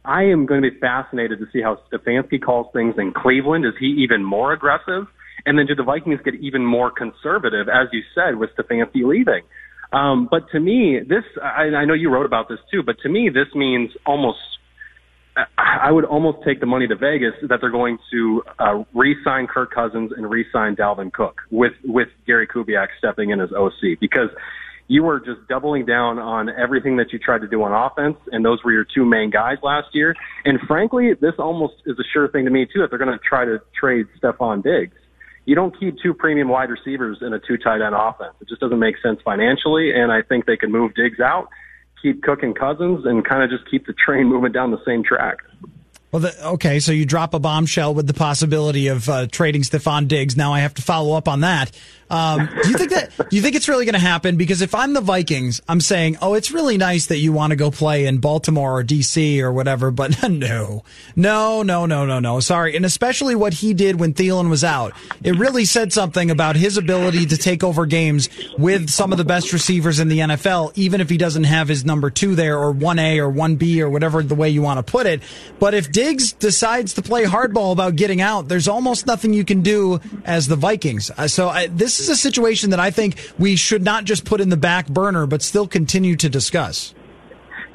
I 0.04 0.24
am 0.24 0.46
going 0.46 0.62
to 0.62 0.70
be 0.70 0.78
fascinated 0.78 1.38
to 1.40 1.46
see 1.52 1.60
how 1.62 1.78
Stefanski 1.92 2.42
calls 2.42 2.66
things 2.72 2.94
in 2.98 3.12
Cleveland. 3.12 3.64
Is 3.66 3.74
he 3.78 3.86
even 4.02 4.24
more 4.24 4.52
aggressive? 4.52 5.06
And 5.46 5.58
then 5.58 5.66
do 5.66 5.74
the 5.74 5.82
Vikings 5.82 6.20
get 6.24 6.34
even 6.34 6.64
more 6.64 6.90
conservative, 6.90 7.68
as 7.68 7.88
you 7.92 8.02
said, 8.14 8.36
with 8.36 8.50
Stefanski 8.56 9.04
leaving? 9.04 9.42
Um, 9.92 10.28
but 10.30 10.50
to 10.52 10.60
me, 10.60 11.00
this, 11.00 11.24
I, 11.42 11.62
I 11.74 11.84
know 11.84 11.94
you 11.94 12.10
wrote 12.10 12.26
about 12.26 12.48
this 12.48 12.58
too, 12.70 12.82
but 12.82 12.96
to 13.02 13.08
me, 13.08 13.28
this 13.28 13.52
means 13.54 13.90
almost 14.06 14.38
I 15.58 15.90
would 15.90 16.04
almost 16.04 16.38
take 16.44 16.60
the 16.60 16.66
money 16.66 16.86
to 16.88 16.96
Vegas 16.96 17.34
that 17.48 17.60
they're 17.60 17.70
going 17.70 17.98
to 18.12 18.42
uh, 18.58 18.84
re-sign 18.94 19.46
Kirk 19.46 19.72
Cousins 19.72 20.12
and 20.16 20.28
re-sign 20.28 20.76
Dalvin 20.76 21.12
Cook 21.12 21.42
with 21.50 21.72
with 21.84 22.08
Gary 22.26 22.46
Kubiak 22.46 22.88
stepping 22.98 23.30
in 23.30 23.40
as 23.40 23.50
OC 23.52 23.98
because 24.00 24.30
you 24.88 25.04
were 25.04 25.20
just 25.20 25.46
doubling 25.48 25.86
down 25.86 26.18
on 26.18 26.48
everything 26.48 26.96
that 26.96 27.12
you 27.12 27.18
tried 27.18 27.42
to 27.42 27.46
do 27.46 27.62
on 27.62 27.72
offense, 27.72 28.16
and 28.32 28.44
those 28.44 28.58
were 28.64 28.72
your 28.72 28.84
two 28.84 29.04
main 29.04 29.30
guys 29.30 29.58
last 29.62 29.88
year. 29.92 30.16
And 30.44 30.58
frankly, 30.66 31.14
this 31.20 31.34
almost 31.38 31.74
is 31.86 31.96
a 31.98 32.04
sure 32.12 32.26
thing 32.28 32.44
to 32.46 32.50
me 32.50 32.66
too 32.66 32.80
that 32.80 32.90
they're 32.90 32.98
going 32.98 33.16
to 33.16 33.24
try 33.24 33.44
to 33.44 33.60
trade 33.78 34.06
Stefon 34.20 34.64
Diggs. 34.64 34.96
You 35.44 35.54
don't 35.54 35.78
keep 35.78 35.96
two 36.02 36.12
premium 36.12 36.48
wide 36.48 36.70
receivers 36.70 37.18
in 37.20 37.32
a 37.32 37.38
two 37.38 37.56
tight 37.56 37.80
end 37.80 37.94
offense. 37.96 38.34
It 38.40 38.48
just 38.48 38.60
doesn't 38.60 38.78
make 38.78 38.96
sense 39.02 39.20
financially, 39.24 39.92
and 39.94 40.10
I 40.10 40.22
think 40.22 40.46
they 40.46 40.56
can 40.56 40.72
move 40.72 40.94
Diggs 40.94 41.20
out 41.20 41.48
keep 42.02 42.22
cooking 42.22 42.54
Cousins 42.54 43.04
and 43.04 43.24
kind 43.26 43.42
of 43.42 43.50
just 43.50 43.70
keep 43.70 43.86
the 43.86 43.92
train 43.92 44.26
moving 44.26 44.52
down 44.52 44.70
the 44.70 44.82
same 44.86 45.02
track. 45.02 45.38
Well, 46.12 46.20
the, 46.20 46.46
okay, 46.48 46.80
so 46.80 46.90
you 46.90 47.06
drop 47.06 47.34
a 47.34 47.38
bombshell 47.38 47.94
with 47.94 48.06
the 48.08 48.14
possibility 48.14 48.88
of 48.88 49.08
uh, 49.08 49.28
trading 49.28 49.62
Stefon 49.62 50.08
Diggs. 50.08 50.36
Now 50.36 50.52
I 50.52 50.60
have 50.60 50.74
to 50.74 50.82
follow 50.82 51.16
up 51.16 51.28
on 51.28 51.40
that. 51.40 51.70
Um, 52.10 52.48
do 52.62 52.68
you 52.68 52.76
think 52.76 52.90
that? 52.90 53.16
Do 53.16 53.24
you 53.36 53.40
think 53.40 53.54
it's 53.54 53.68
really 53.68 53.84
going 53.84 53.94
to 53.94 54.00
happen? 54.00 54.36
Because 54.36 54.62
if 54.62 54.74
I'm 54.74 54.92
the 54.92 55.00
Vikings, 55.00 55.60
I'm 55.68 55.80
saying, 55.80 56.18
oh, 56.20 56.34
it's 56.34 56.50
really 56.50 56.76
nice 56.76 57.06
that 57.06 57.18
you 57.18 57.32
want 57.32 57.52
to 57.52 57.56
go 57.56 57.70
play 57.70 58.06
in 58.06 58.18
Baltimore 58.18 58.78
or 58.78 58.84
DC 58.84 59.40
or 59.40 59.52
whatever, 59.52 59.90
but 59.92 60.20
no, 60.28 60.82
no, 61.14 61.62
no, 61.62 61.86
no, 61.86 62.04
no, 62.04 62.18
no. 62.18 62.40
Sorry, 62.40 62.74
and 62.74 62.84
especially 62.84 63.36
what 63.36 63.54
he 63.54 63.72
did 63.74 64.00
when 64.00 64.12
Thielen 64.12 64.50
was 64.50 64.64
out, 64.64 64.92
it 65.22 65.36
really 65.36 65.64
said 65.64 65.92
something 65.92 66.30
about 66.30 66.56
his 66.56 66.76
ability 66.76 67.26
to 67.26 67.36
take 67.36 67.62
over 67.62 67.86
games 67.86 68.28
with 68.58 68.90
some 68.90 69.12
of 69.12 69.18
the 69.18 69.24
best 69.24 69.52
receivers 69.52 70.00
in 70.00 70.08
the 70.08 70.18
NFL, 70.18 70.72
even 70.74 71.00
if 71.00 71.08
he 71.08 71.16
doesn't 71.16 71.44
have 71.44 71.68
his 71.68 71.84
number 71.84 72.10
two 72.10 72.34
there 72.34 72.58
or 72.58 72.72
one 72.72 72.98
A 72.98 73.20
or 73.20 73.30
one 73.30 73.54
B 73.54 73.80
or 73.80 73.88
whatever 73.88 74.22
the 74.24 74.34
way 74.34 74.50
you 74.50 74.62
want 74.62 74.84
to 74.84 74.90
put 74.90 75.06
it. 75.06 75.22
But 75.60 75.74
if 75.74 75.92
Diggs 76.00 76.32
decides 76.32 76.94
to 76.94 77.02
play 77.02 77.24
hardball 77.24 77.72
about 77.72 77.94
getting 77.94 78.22
out, 78.22 78.48
there's 78.48 78.68
almost 78.68 79.06
nothing 79.06 79.34
you 79.34 79.44
can 79.44 79.60
do 79.60 80.00
as 80.24 80.48
the 80.48 80.56
Vikings. 80.56 81.10
Uh, 81.10 81.28
so 81.28 81.50
I, 81.50 81.66
this 81.66 82.00
is 82.00 82.08
a 82.08 82.16
situation 82.16 82.70
that 82.70 82.80
I 82.80 82.90
think 82.90 83.18
we 83.38 83.54
should 83.54 83.82
not 83.82 84.04
just 84.04 84.24
put 84.24 84.40
in 84.40 84.48
the 84.48 84.56
back 84.56 84.88
burner, 84.88 85.26
but 85.26 85.42
still 85.42 85.68
continue 85.68 86.16
to 86.16 86.30
discuss. 86.30 86.94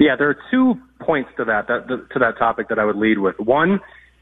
Yeah, 0.00 0.16
there 0.16 0.28
are 0.28 0.38
two 0.50 0.74
points 0.98 1.30
to 1.36 1.44
that, 1.44 1.68
that 1.68 1.86
to 1.86 2.18
that 2.18 2.36
topic 2.36 2.68
that 2.70 2.80
I 2.80 2.84
would 2.84 2.96
lead 2.96 3.18
with. 3.20 3.38
One 3.38 3.78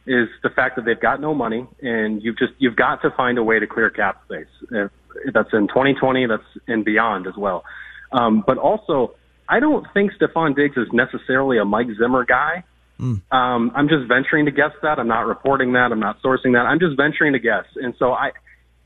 is 0.07 0.29
the 0.43 0.51
fact 0.51 0.77
that 0.77 0.85
they've 0.85 1.01
got 1.01 1.19
no 1.19 1.35
money, 1.35 1.67
and 1.81 2.23
you've 2.23 2.37
just 2.37 2.53
you've 2.59 2.77
got 2.77 3.01
to 3.01 3.11
find 3.11 3.39
a 3.39 3.43
way 3.43 3.59
to 3.59 3.67
clear 3.67 3.89
cap 3.89 4.23
space. 4.27 4.53
If 4.71 4.91
that's 5.33 5.55
in 5.55 5.67
2020, 5.69 6.27
that's 6.27 6.43
and 6.69 6.85
beyond 6.85 7.27
as 7.27 7.39
well. 7.39 7.65
Um, 8.13 8.45
but 8.47 8.59
also, 8.59 9.15
I 9.49 9.61
don't 9.61 9.87
think 9.95 10.13
Stefon 10.13 10.55
Diggs 10.55 10.77
is 10.77 10.89
necessarily 10.93 11.57
a 11.57 11.65
Mike 11.65 11.89
Zimmer 11.99 12.27
guy. 12.27 12.65
Mm. 13.01 13.21
Um, 13.33 13.73
I'm 13.75 13.89
just 13.89 14.07
venturing 14.09 14.47
to 14.47 14.53
guess 14.53 14.73
that. 14.83 14.99
I'm 14.99 15.09
not 15.09 15.27
reporting 15.27 15.73
that. 15.73 15.91
I'm 15.91 16.01
not 16.01 16.23
sourcing 16.23 16.53
that. 16.53 16.67
I'm 16.67 16.79
just 16.79 16.97
venturing 16.97 17.33
to 17.33 17.39
guess. 17.39 17.65
And 17.77 17.95
so 17.99 18.13
I, 18.13 18.31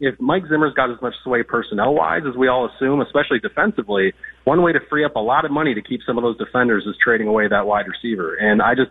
if 0.00 0.18
Mike 0.20 0.44
Zimmer's 0.48 0.74
got 0.74 0.90
as 0.90 1.00
much 1.02 1.14
sway 1.24 1.42
personnel 1.42 1.94
wise 1.94 2.22
as 2.28 2.36
we 2.36 2.48
all 2.48 2.68
assume, 2.68 3.00
especially 3.00 3.38
defensively, 3.40 4.14
one 4.44 4.62
way 4.62 4.72
to 4.72 4.80
free 4.88 5.04
up 5.04 5.16
a 5.16 5.20
lot 5.20 5.44
of 5.44 5.50
money 5.50 5.74
to 5.74 5.82
keep 5.82 6.00
some 6.06 6.16
of 6.16 6.22
those 6.22 6.38
defenders 6.38 6.84
is 6.86 6.96
trading 7.02 7.28
away 7.28 7.48
that 7.48 7.66
wide 7.66 7.86
receiver. 7.86 8.34
And 8.34 8.62
I 8.62 8.74
just, 8.74 8.90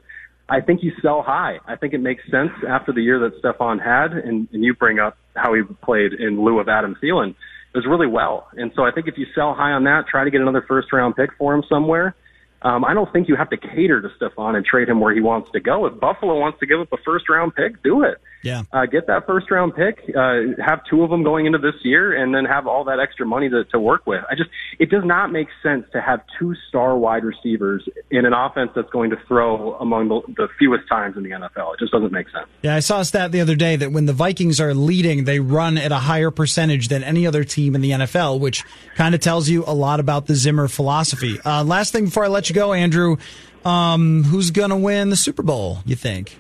I 0.50 0.62
think 0.62 0.83
you 0.83 0.91
sell 1.01 1.24
high. 1.24 1.59
I 1.65 1.75
think 1.75 1.93
it 1.93 2.01
makes 2.01 2.24
sense 2.29 2.51
after 2.67 2.93
the 2.93 3.01
year 3.01 3.19
that 3.19 3.41
Stefon 3.41 3.83
had, 3.83 4.13
and, 4.13 4.47
and 4.51 4.63
you 4.63 4.74
bring 4.74 5.00
up 5.00 5.17
how 5.36 5.53
he 5.53 5.62
played 5.83 6.13
in 6.13 6.43
lieu 6.43 6.59
of 6.59 6.69
Adam 6.69 6.95
Thielen. 7.01 7.31
It 7.31 7.77
was 7.77 7.86
really 7.86 8.07
well. 8.07 8.47
And 8.53 8.71
so 8.75 8.83
I 8.83 8.91
think 8.91 9.07
if 9.07 9.17
you 9.17 9.25
sell 9.36 9.53
high 9.53 9.71
on 9.71 9.83
that, 9.86 10.05
try 10.09 10.24
to 10.24 10.31
get 10.31 10.41
another 10.41 10.63
first 10.67 10.91
round 10.93 11.15
pick 11.15 11.31
for 11.38 11.53
him 11.53 11.63
somewhere 11.67 12.15
um, 12.61 12.83
I 12.83 12.93
don't 12.93 13.11
think 13.13 13.27
you 13.27 13.35
have 13.35 13.49
to 13.51 13.57
cater 13.57 14.01
to 14.01 14.09
Stefon 14.09 14.55
and 14.55 14.65
trade 14.65 14.89
him 14.89 14.99
where 14.99 15.13
he 15.13 15.21
wants 15.21 15.51
to 15.51 15.59
go. 15.59 15.85
If 15.85 15.99
Buffalo 15.99 16.39
wants 16.39 16.59
to 16.59 16.65
give 16.65 16.79
up 16.79 16.91
a 16.91 16.97
first 17.05 17.29
round 17.29 17.55
pick, 17.55 17.81
do 17.83 18.03
it. 18.03 18.19
Yeah. 18.44 18.63
Uh, 18.72 18.86
get 18.86 19.08
that 19.08 19.25
first 19.25 19.50
round 19.51 19.75
pick, 19.75 20.00
uh, 20.15 20.62
have 20.63 20.82
two 20.89 21.03
of 21.03 21.10
them 21.10 21.24
going 21.24 21.46
into 21.46 21.58
this 21.58 21.75
year, 21.84 22.13
and 22.13 22.34
then 22.34 22.46
have 22.46 22.67
all 22.67 22.84
that 22.86 23.00
extra 23.00 23.25
money 23.25 23.50
to, 23.50 23.63
to 23.65 23.79
work 23.79 24.06
with. 24.06 24.24
I 24.29 24.36
just, 24.36 24.50
it 24.79 24.89
does 24.89 25.03
not 25.03 25.32
make 25.32 25.48
sense 25.63 25.86
to 25.94 26.01
have 26.01 26.22
two 26.39 26.56
star 26.70 26.98
wide 26.98 27.24
receivers 27.24 27.88
in 28.12 28.25
an 28.25 28.34
offense 28.34 28.72
that's 28.75 28.89
going 28.89 29.10
to 29.10 29.17
throw 29.27 29.75
among 29.75 30.08
the, 30.10 30.22
the 30.36 30.48
fewest 30.60 30.88
times 30.88 31.17
in 31.17 31.24
the 31.24 31.32
NFL. 31.32 31.74
It 31.74 31.79
just 31.79 31.91
doesn't 31.91 32.12
make 32.12 32.29
sense. 32.29 32.48
Yeah, 32.62 32.75
I 32.75 32.79
saw 32.79 33.00
a 33.00 33.06
stat 33.06 33.32
the 33.32 33.41
other 33.41 33.56
day 33.56 33.75
that 33.75 33.91
when 33.91 34.06
the 34.06 34.13
Vikings 34.13 34.60
are 34.60 34.74
leading, 34.74 35.24
they 35.25 35.39
run 35.39 35.77
at 35.77 35.91
a 35.91 35.98
higher 35.98 36.32
percentage 36.32 36.88
than 36.88 37.03
any 37.03 37.25
other 37.27 37.44
team 37.44 37.75
in 37.75 37.82
the 37.82 37.91
NFL, 37.91 38.39
which 38.39 38.63
kind 38.96 39.15
of 39.15 39.22
tells 39.22 39.50
you 39.50 39.63
a 39.65 39.74
lot 39.74 40.00
about 40.00 40.27
the 40.27 40.36
Zimmer 40.36 40.67
philosophy. 40.67 41.39
Uh, 41.44 41.63
last 41.63 41.91
thing 41.91 42.06
before 42.06 42.25
I 42.25 42.27
let 42.27 42.50
you 42.50 42.56
go, 42.56 42.74
Andrew, 42.74 43.17
um, 43.65 44.24
who's 44.24 44.51
going 44.51 44.70
to 44.70 44.77
win 44.77 45.10
the 45.10 45.15
Super 45.15 45.44
Bowl, 45.44 45.79
you 45.86 45.96
think? 45.96 46.38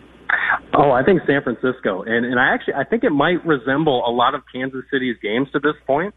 Oh, 0.77 0.91
I 0.91 1.03
think 1.03 1.21
San 1.25 1.41
Francisco, 1.41 2.03
and 2.03 2.23
and 2.23 2.39
I 2.39 2.53
actually 2.53 2.75
I 2.75 2.83
think 2.83 3.03
it 3.03 3.09
might 3.09 3.43
resemble 3.43 4.07
a 4.07 4.11
lot 4.11 4.35
of 4.35 4.43
Kansas 4.53 4.85
City's 4.91 5.17
games 5.21 5.49
to 5.53 5.59
this 5.59 5.73
point. 5.87 6.13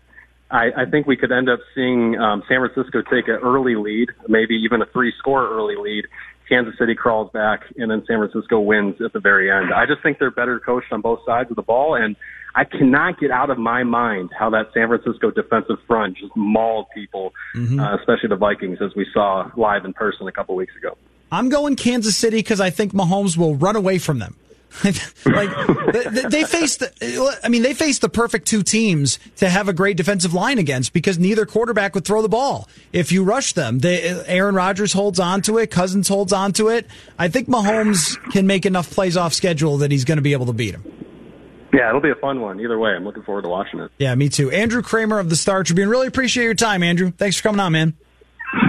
I, 0.50 0.66
I 0.76 0.84
think 0.90 1.06
we 1.06 1.16
could 1.16 1.32
end 1.32 1.48
up 1.48 1.60
seeing 1.74 2.18
um, 2.18 2.42
San 2.46 2.58
Francisco 2.58 3.02
take 3.02 3.28
an 3.28 3.38
early 3.42 3.76
lead, 3.76 4.10
maybe 4.28 4.56
even 4.56 4.82
a 4.82 4.86
three-score 4.86 5.48
early 5.48 5.76
lead. 5.76 6.06
Kansas 6.48 6.74
City 6.76 6.96
crawls 6.96 7.30
back, 7.32 7.60
and 7.76 7.90
then 7.90 8.04
San 8.06 8.18
Francisco 8.18 8.58
wins 8.58 9.00
at 9.00 9.12
the 9.12 9.20
very 9.20 9.50
end. 9.50 9.72
I 9.72 9.86
just 9.86 10.02
think 10.02 10.18
they're 10.18 10.32
better 10.32 10.58
coached 10.58 10.92
on 10.92 11.00
both 11.00 11.20
sides 11.24 11.48
of 11.50 11.56
the 11.56 11.62
ball, 11.62 11.94
and 11.94 12.16
I 12.54 12.64
cannot 12.64 13.20
get 13.20 13.30
out 13.30 13.48
of 13.50 13.58
my 13.58 13.84
mind 13.84 14.30
how 14.36 14.50
that 14.50 14.72
San 14.74 14.88
Francisco 14.88 15.30
defensive 15.30 15.76
front 15.86 16.18
just 16.18 16.36
mauled 16.36 16.86
people, 16.92 17.32
mm-hmm. 17.54 17.78
uh, 17.78 17.96
especially 17.96 18.28
the 18.28 18.36
Vikings, 18.36 18.78
as 18.82 18.94
we 18.96 19.06
saw 19.14 19.50
live 19.56 19.84
in 19.84 19.92
person 19.92 20.26
a 20.26 20.32
couple 20.32 20.56
weeks 20.56 20.74
ago. 20.76 20.98
I'm 21.30 21.48
going 21.48 21.76
Kansas 21.76 22.16
City 22.16 22.38
because 22.38 22.60
I 22.60 22.70
think 22.70 22.92
Mahomes 22.92 23.36
will 23.36 23.54
run 23.54 23.76
away 23.76 23.98
from 23.98 24.18
them. 24.18 24.36
like 25.26 25.50
they, 26.30 26.44
faced, 26.44 26.82
I 27.42 27.48
mean, 27.48 27.62
they 27.62 27.74
faced 27.74 28.00
the 28.00 28.08
perfect 28.08 28.46
two 28.46 28.62
teams 28.62 29.18
to 29.36 29.48
have 29.48 29.68
a 29.68 29.72
great 29.72 29.96
defensive 29.96 30.32
line 30.32 30.58
against 30.58 30.92
because 30.92 31.18
neither 31.18 31.44
quarterback 31.44 31.94
would 31.94 32.04
throw 32.04 32.22
the 32.22 32.28
ball. 32.28 32.68
If 32.92 33.12
you 33.12 33.24
rush 33.24 33.52
them, 33.52 33.80
they, 33.80 34.08
Aaron 34.26 34.54
Rodgers 34.54 34.92
holds 34.92 35.18
on 35.18 35.42
to 35.42 35.58
it, 35.58 35.70
Cousins 35.70 36.08
holds 36.08 36.32
on 36.32 36.52
to 36.54 36.68
it. 36.68 36.86
I 37.18 37.28
think 37.28 37.48
Mahomes 37.48 38.16
can 38.32 38.46
make 38.46 38.64
enough 38.64 38.90
plays 38.90 39.16
off 39.16 39.34
schedule 39.34 39.78
that 39.78 39.90
he's 39.90 40.04
going 40.04 40.18
to 40.18 40.22
be 40.22 40.32
able 40.32 40.46
to 40.46 40.52
beat 40.52 40.74
him. 40.74 40.84
Yeah, 41.72 41.88
it'll 41.88 42.00
be 42.00 42.10
a 42.10 42.16
fun 42.16 42.40
one. 42.40 42.60
Either 42.60 42.78
way, 42.78 42.90
I'm 42.90 43.04
looking 43.04 43.22
forward 43.22 43.42
to 43.42 43.48
watching 43.48 43.80
it. 43.80 43.90
Yeah, 43.98 44.14
me 44.14 44.28
too. 44.28 44.50
Andrew 44.50 44.82
Krammer 44.82 45.20
of 45.20 45.30
the 45.30 45.36
Star 45.36 45.62
Tribune. 45.62 45.88
Really 45.88 46.08
appreciate 46.08 46.44
your 46.44 46.54
time, 46.54 46.82
Andrew. 46.82 47.12
Thanks 47.12 47.36
for 47.36 47.44
coming 47.44 47.60
on, 47.60 47.72
man. 47.72 47.96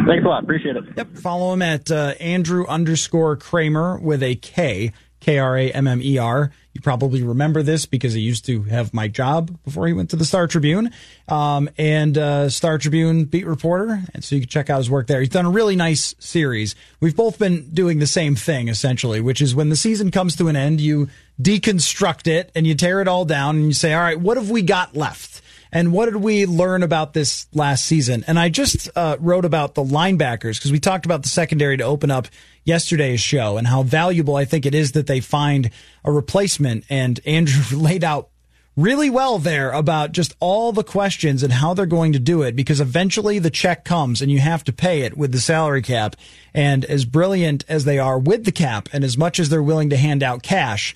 Thanks 0.05 0.23
a 0.23 0.27
lot. 0.27 0.43
Appreciate 0.43 0.75
it. 0.75 0.83
Yep. 0.95 1.17
Follow 1.17 1.53
him 1.53 1.61
at 1.61 1.89
uh, 1.89 2.13
Andrew 2.19 2.65
underscore 2.67 3.37
Krammer 3.37 3.99
with 3.99 4.21
a 4.21 4.35
K. 4.35 4.91
K 5.21 5.39
R 5.39 5.57
A 5.57 5.71
M 5.71 5.87
M 5.87 6.01
E 6.01 6.17
R. 6.17 6.51
You 6.73 6.81
probably 6.81 7.21
remember 7.21 7.63
this 7.63 7.85
because 7.85 8.13
he 8.13 8.21
used 8.21 8.45
to 8.45 8.63
have 8.63 8.93
my 8.93 9.07
job 9.07 9.57
before 9.63 9.87
he 9.87 9.93
went 9.93 10.09
to 10.11 10.15
the 10.15 10.25
Star 10.25 10.47
Tribune, 10.47 10.91
um, 11.27 11.69
and 11.77 12.17
uh, 12.17 12.49
Star 12.49 12.77
Tribune 12.77 13.25
beat 13.25 13.45
reporter. 13.45 14.01
And 14.13 14.23
so 14.23 14.35
you 14.35 14.41
can 14.41 14.49
check 14.49 14.69
out 14.69 14.77
his 14.77 14.89
work 14.89 15.07
there. 15.07 15.19
He's 15.19 15.29
done 15.29 15.45
a 15.45 15.49
really 15.49 15.75
nice 15.75 16.15
series. 16.19 16.75
We've 16.99 17.15
both 17.15 17.37
been 17.39 17.69
doing 17.69 17.99
the 17.99 18.07
same 18.07 18.35
thing 18.35 18.67
essentially, 18.67 19.21
which 19.21 19.41
is 19.41 19.53
when 19.53 19.69
the 19.69 19.75
season 19.75 20.11
comes 20.11 20.35
to 20.37 20.47
an 20.47 20.55
end, 20.55 20.81
you 20.81 21.09
deconstruct 21.41 22.27
it 22.27 22.51
and 22.55 22.65
you 22.65 22.75
tear 22.75 23.01
it 23.01 23.07
all 23.07 23.25
down 23.25 23.57
and 23.57 23.65
you 23.65 23.73
say, 23.73 23.93
all 23.93 24.01
right, 24.01 24.19
what 24.19 24.37
have 24.37 24.49
we 24.49 24.61
got 24.61 24.95
left? 24.95 25.30
And 25.71 25.93
what 25.93 26.05
did 26.05 26.17
we 26.17 26.45
learn 26.45 26.83
about 26.83 27.13
this 27.13 27.47
last 27.53 27.85
season? 27.85 28.25
And 28.27 28.37
I 28.37 28.49
just 28.49 28.89
uh, 28.95 29.17
wrote 29.19 29.45
about 29.45 29.75
the 29.75 29.83
linebackers 29.83 30.57
because 30.57 30.71
we 30.71 30.79
talked 30.79 31.05
about 31.05 31.23
the 31.23 31.29
secondary 31.29 31.77
to 31.77 31.83
open 31.83 32.11
up 32.11 32.27
yesterday's 32.65 33.21
show 33.21 33.57
and 33.57 33.65
how 33.65 33.83
valuable 33.83 34.35
I 34.35 34.45
think 34.45 34.65
it 34.65 34.75
is 34.75 34.91
that 34.93 35.07
they 35.07 35.21
find 35.21 35.69
a 36.03 36.11
replacement. 36.11 36.85
And 36.89 37.19
Andrew 37.25 37.77
laid 37.77 38.03
out 38.03 38.29
really 38.77 39.09
well 39.09 39.37
there 39.37 39.71
about 39.71 40.11
just 40.11 40.35
all 40.39 40.71
the 40.71 40.83
questions 40.83 41.43
and 41.43 41.51
how 41.53 41.73
they're 41.73 41.85
going 41.85 42.13
to 42.13 42.19
do 42.19 42.41
it 42.41 42.55
because 42.55 42.79
eventually 42.79 43.37
the 43.39 43.49
check 43.49 43.83
comes 43.83 44.21
and 44.21 44.31
you 44.31 44.39
have 44.39 44.63
to 44.63 44.73
pay 44.73 45.01
it 45.01 45.17
with 45.17 45.31
the 45.31 45.39
salary 45.39 45.81
cap. 45.81 46.15
And 46.53 46.85
as 46.85 47.05
brilliant 47.05 47.65
as 47.67 47.85
they 47.85 47.99
are 47.99 48.17
with 48.19 48.45
the 48.45 48.51
cap 48.51 48.89
and 48.93 49.03
as 49.03 49.17
much 49.17 49.39
as 49.39 49.49
they're 49.49 49.63
willing 49.63 49.89
to 49.89 49.97
hand 49.97 50.23
out 50.23 50.43
cash, 50.43 50.95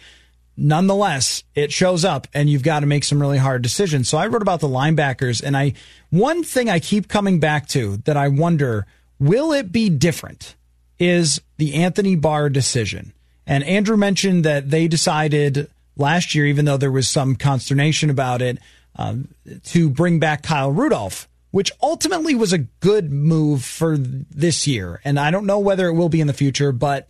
nonetheless, 0.58 1.44
it 1.54 1.72
shows 1.72 2.06
up 2.06 2.28
and 2.34 2.50
you've 2.50 2.64
got 2.64 2.82
to 2.82 2.86
make 2.86 3.04
some 3.04 3.22
really 3.22 3.38
hard 3.38 3.62
decisions. 3.62 4.10
So 4.10 4.18
I 4.18 4.28
wrote 4.28 4.42
about 4.42 4.60
the 4.60 4.68
linebackers 4.68 5.44
and 5.44 5.56
I, 5.56 5.74
one 6.10 6.44
thing 6.44 6.70
I 6.70 6.80
keep 6.80 7.08
coming 7.08 7.40
back 7.40 7.68
to 7.70 7.98
that 8.06 8.18
I 8.18 8.28
wonder, 8.28 8.86
will 9.20 9.52
it 9.52 9.72
be 9.72 9.90
different 9.90 10.56
is 11.00 11.42
the 11.58 11.76
Anthony 11.76 12.16
Barr 12.16 12.50
decision. 12.50 13.14
And 13.48 13.64
Andrew 13.64 13.98
mentioned 13.98 14.46
that 14.46 14.70
they 14.70 14.88
decided 14.88 15.70
last 15.98 16.36
year, 16.36 16.46
even 16.46 16.66
though 16.66 16.78
there 16.78 16.92
was 16.92 17.08
some 17.08 17.36
consternation 17.36 18.10
about 18.10 18.42
it, 18.42 18.58
um, 18.96 19.30
to 19.66 19.90
bring 19.90 20.20
back 20.20 20.44
Kyle 20.44 20.72
Rudolph, 20.72 21.28
which 21.52 21.72
ultimately 21.82 22.36
was 22.36 22.54
a 22.54 22.60
good 22.60 23.12
move 23.12 23.64
for 23.64 23.98
this 23.98 24.68
year. 24.68 25.02
And 25.04 25.20
I 25.20 25.32
don't 25.32 25.46
know 25.46 25.60
whether 25.60 25.88
it 25.88 25.94
will 25.94 26.10
be 26.10 26.22
in 26.22 26.28
the 26.28 26.34
future, 26.34 26.72
but 26.72 27.08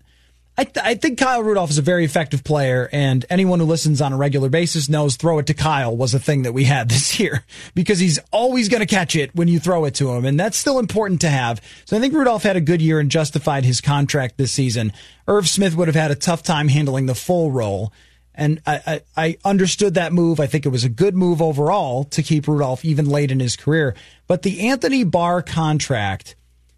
I, 0.58 0.64
th- 0.64 0.86
I 0.86 0.96
think 0.96 1.20
Kyle 1.20 1.44
Rudolph 1.44 1.70
is 1.70 1.78
a 1.78 1.82
very 1.82 2.06
effective 2.06 2.44
player, 2.44 2.88
and 2.94 3.26
anyone 3.30 3.60
who 3.60 3.66
listens 3.66 4.02
on 4.02 4.14
a 4.14 4.18
regular 4.18 4.48
basis 4.48 4.88
knows 4.88 5.18
throw 5.18 5.40
it 5.40 5.48
to 5.48 5.54
Kyle 5.54 5.96
was 5.96 6.14
a 6.14 6.20
thing 6.20 6.44
that 6.44 6.54
we 6.54 6.64
had 6.64 6.88
this 6.90 7.20
year 7.20 7.44
because 7.74 8.00
he's 8.00 8.20
always 8.32 8.70
going 8.70 8.80
to 8.80 8.86
catch 8.86 9.16
it 9.16 9.36
when 9.36 9.50
you 9.50 9.60
throw 9.60 9.84
it 9.86 9.96
to 9.96 10.12
him, 10.12 10.24
and 10.24 10.40
that's 10.40 10.58
still 10.58 10.80
important 10.80 11.22
to 11.22 11.30
have. 11.30 11.62
So 11.84 11.98
I 11.98 12.00
think 12.00 12.14
Rudolph 12.14 12.44
had 12.44 12.56
a 12.56 12.62
good 12.62 12.82
year 12.82 13.00
and 13.00 13.12
justified 13.12 13.66
his 13.66 13.82
contract 13.82 14.38
this 14.38 14.54
season. 14.54 14.94
Irv 15.28 15.50
Smith 15.50 15.76
would 15.76 15.90
have 15.90 15.96
had 15.96 16.12
a 16.12 16.16
tough 16.16 16.42
time 16.42 16.70
handling 16.70 17.08
the 17.08 17.16
full 17.16 17.52
role, 17.52 17.92
and 18.34 18.62
I, 18.66 18.82
I, 18.88 19.02
I 19.18 19.38
understood 19.44 19.96
that 19.96 20.14
move. 20.14 20.40
I 20.40 20.48
think 20.48 20.66
it 20.66 20.70
was 20.70 20.86
a 20.86 20.90
good 20.90 21.16
move 21.16 21.42
overall 21.42 22.06
to 22.06 22.24
keep 22.24 22.48
Rudolph 22.48 22.86
even 22.86 23.10
late 23.10 23.32
in 23.32 23.42
his 23.42 23.58
career. 23.58 23.94
But 24.28 24.44
the 24.44 24.70
Anthony 24.70 25.04
Barr 25.04 25.42
contract 25.42 26.36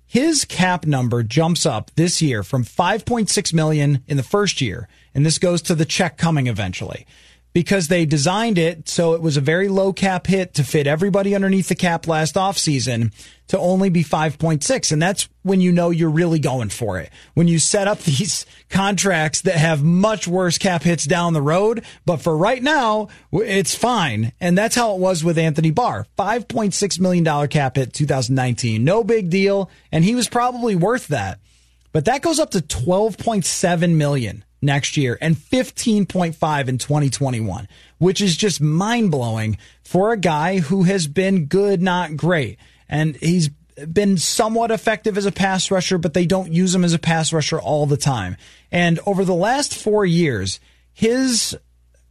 his 0.07 0.45
cap 0.45 0.85
number 0.85 1.21
jumps 1.21 1.65
up 1.65 1.91
this 1.95 2.21
year 2.21 2.41
from 2.41 2.63
5.6 2.63 3.53
million 3.53 4.03
in 4.07 4.17
the 4.17 4.23
first 4.23 4.61
year, 4.61 4.87
and 5.13 5.25
this 5.25 5.37
goes 5.37 5.61
to 5.63 5.75
the 5.75 5.85
check 5.85 6.17
coming 6.17 6.47
eventually. 6.47 7.05
Because 7.57 7.87
they 7.87 8.05
designed 8.05 8.59
it 8.59 8.87
so 8.87 9.15
it 9.15 9.21
was 9.23 9.35
a 9.35 9.41
very 9.41 9.67
low 9.67 9.91
cap 9.91 10.27
hit 10.27 10.53
to 10.53 10.63
fit 10.63 10.85
everybody 10.85 11.33
underneath 11.33 11.69
the 11.69 11.73
cap 11.73 12.05
last 12.05 12.35
offseason 12.35 13.11
to 13.47 13.57
only 13.57 13.89
be 13.89 14.03
5.6. 14.03 14.91
And 14.91 15.01
that's 15.01 15.27
when 15.41 15.59
you 15.59 15.71
know 15.71 15.89
you're 15.89 16.11
really 16.11 16.37
going 16.37 16.69
for 16.69 16.99
it. 16.99 17.09
When 17.33 17.47
you 17.47 17.57
set 17.57 17.87
up 17.87 17.97
these 18.03 18.45
contracts 18.69 19.41
that 19.41 19.55
have 19.55 19.83
much 19.83 20.27
worse 20.27 20.59
cap 20.59 20.83
hits 20.83 21.05
down 21.05 21.33
the 21.33 21.41
road. 21.41 21.83
But 22.05 22.17
for 22.17 22.37
right 22.37 22.61
now, 22.61 23.07
it's 23.31 23.73
fine. 23.73 24.33
And 24.39 24.55
that's 24.55 24.75
how 24.75 24.93
it 24.93 24.99
was 24.99 25.23
with 25.23 25.39
Anthony 25.39 25.71
Barr. 25.71 26.05
$5.6 26.15 26.99
million 26.99 27.47
cap 27.47 27.75
hit 27.75 27.91
2019. 27.91 28.83
No 28.83 29.03
big 29.03 29.31
deal. 29.31 29.71
And 29.91 30.03
he 30.03 30.13
was 30.13 30.29
probably 30.29 30.75
worth 30.75 31.07
that. 31.07 31.39
But 31.91 32.05
that 32.05 32.21
goes 32.21 32.37
up 32.37 32.51
to 32.51 32.59
12.7 32.59 33.95
million 33.95 34.43
next 34.61 34.97
year 34.97 35.17
and 35.21 35.35
15.5 35.35 36.67
in 36.67 36.77
2021, 36.77 37.67
which 37.97 38.21
is 38.21 38.35
just 38.35 38.61
mind 38.61 39.11
blowing 39.11 39.57
for 39.83 40.11
a 40.11 40.17
guy 40.17 40.59
who 40.59 40.83
has 40.83 41.07
been 41.07 41.45
good, 41.45 41.81
not 41.81 42.17
great. 42.17 42.57
And 42.89 43.15
he's 43.17 43.49
been 43.91 44.17
somewhat 44.17 44.71
effective 44.71 45.17
as 45.17 45.25
a 45.25 45.31
pass 45.31 45.69
rusher, 45.69 45.97
but 45.97 46.13
they 46.13 46.25
don't 46.25 46.51
use 46.51 46.73
him 46.73 46.83
as 46.83 46.93
a 46.93 46.99
pass 46.99 47.31
rusher 47.31 47.59
all 47.59 47.85
the 47.85 47.97
time. 47.97 48.37
And 48.71 48.99
over 49.05 49.23
the 49.23 49.35
last 49.35 49.75
four 49.75 50.05
years, 50.05 50.59
his 50.93 51.55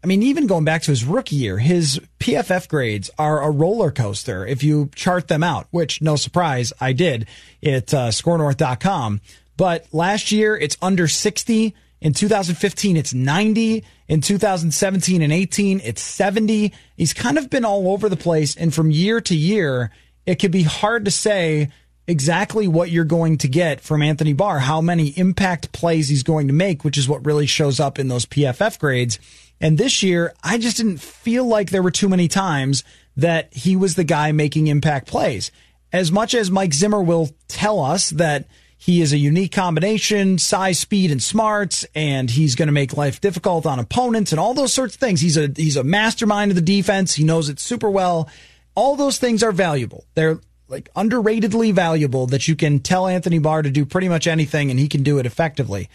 I 0.04 0.06
mean, 0.06 0.22
even 0.22 0.46
going 0.46 0.64
back 0.64 0.82
to 0.82 0.92
his 0.92 1.04
rookie 1.04 1.34
year, 1.34 1.58
his 1.58 2.00
PFF 2.20 2.68
grades 2.68 3.10
are 3.18 3.42
a 3.42 3.50
roller 3.50 3.90
coaster 3.90 4.46
if 4.46 4.62
you 4.62 4.88
chart 4.94 5.26
them 5.26 5.42
out, 5.42 5.66
which 5.72 6.00
no 6.00 6.14
surprise, 6.14 6.72
I 6.80 6.92
did 6.92 7.26
at 7.60 7.92
uh, 7.92 8.08
scorenorth.com. 8.10 9.20
But 9.56 9.86
last 9.92 10.30
year, 10.30 10.56
it's 10.56 10.76
under 10.80 11.08
60. 11.08 11.74
In 12.00 12.12
2015, 12.12 12.96
it's 12.96 13.14
90. 13.14 13.84
In 14.08 14.20
2017 14.20 15.22
and 15.22 15.32
18, 15.32 15.80
it's 15.82 16.02
70. 16.02 16.72
He's 16.96 17.14
kind 17.14 17.38
of 17.38 17.50
been 17.50 17.64
all 17.64 17.90
over 17.90 18.08
the 18.08 18.16
place. 18.16 18.56
And 18.56 18.72
from 18.72 18.90
year 18.90 19.20
to 19.22 19.34
year, 19.34 19.90
it 20.26 20.36
could 20.36 20.52
be 20.52 20.62
hard 20.62 21.06
to 21.06 21.10
say 21.10 21.70
exactly 22.06 22.68
what 22.68 22.90
you're 22.90 23.04
going 23.04 23.38
to 23.38 23.48
get 23.48 23.80
from 23.80 24.02
Anthony 24.02 24.32
Barr, 24.32 24.58
how 24.58 24.80
many 24.80 25.08
impact 25.08 25.72
plays 25.72 26.08
he's 26.08 26.22
going 26.22 26.46
to 26.48 26.52
make, 26.52 26.84
which 26.84 26.98
is 26.98 27.08
what 27.08 27.26
really 27.26 27.46
shows 27.46 27.80
up 27.80 27.98
in 27.98 28.08
those 28.08 28.26
PFF 28.26 28.78
grades. 28.78 29.18
And 29.60 29.78
this 29.78 30.02
year, 30.02 30.34
I 30.44 30.58
just 30.58 30.76
didn't 30.76 31.00
feel 31.00 31.46
like 31.46 31.70
there 31.70 31.82
were 31.82 31.90
too 31.90 32.08
many 32.08 32.28
times 32.28 32.84
that 33.16 33.52
he 33.54 33.74
was 33.74 33.94
the 33.94 34.04
guy 34.04 34.32
making 34.32 34.66
impact 34.66 35.08
plays. 35.08 35.50
As 35.92 36.12
much 36.12 36.34
as 36.34 36.50
Mike 36.50 36.74
Zimmer 36.74 37.02
will 37.02 37.30
tell 37.48 37.80
us 37.80 38.10
that 38.10 38.46
he 38.78 39.00
is 39.00 39.12
a 39.12 39.18
unique 39.18 39.52
combination, 39.52 40.38
size, 40.38 40.78
speed, 40.78 41.10
and 41.10 41.22
smarts, 41.22 41.86
and 41.94 42.30
he's 42.30 42.54
going 42.54 42.68
to 42.68 42.72
make 42.72 42.96
life 42.96 43.20
difficult 43.20 43.66
on 43.66 43.78
opponents 43.78 44.32
and 44.32 44.38
all 44.38 44.54
those 44.54 44.72
sorts 44.72 44.94
of 44.94 45.00
things. 45.00 45.20
He's 45.20 45.36
a 45.36 45.50
he's 45.56 45.76
a 45.76 45.84
mastermind 45.84 46.50
of 46.50 46.56
the 46.56 46.60
defense. 46.60 47.14
He 47.14 47.24
knows 47.24 47.48
it 47.48 47.58
super 47.58 47.88
well. 47.88 48.28
All 48.74 48.94
those 48.94 49.18
things 49.18 49.42
are 49.42 49.52
valuable. 49.52 50.04
They're 50.14 50.38
like 50.68 50.92
underratedly 50.94 51.72
valuable 51.72 52.26
that 52.26 52.48
you 52.48 52.56
can 52.56 52.80
tell 52.80 53.06
Anthony 53.06 53.38
Barr 53.38 53.62
to 53.62 53.70
do 53.70 53.86
pretty 53.86 54.08
much 54.08 54.26
anything 54.26 54.70
and 54.70 54.78
he 54.78 54.88
can 54.88 55.02
do 55.02 55.18
it 55.18 55.26
effectively. 55.26 55.88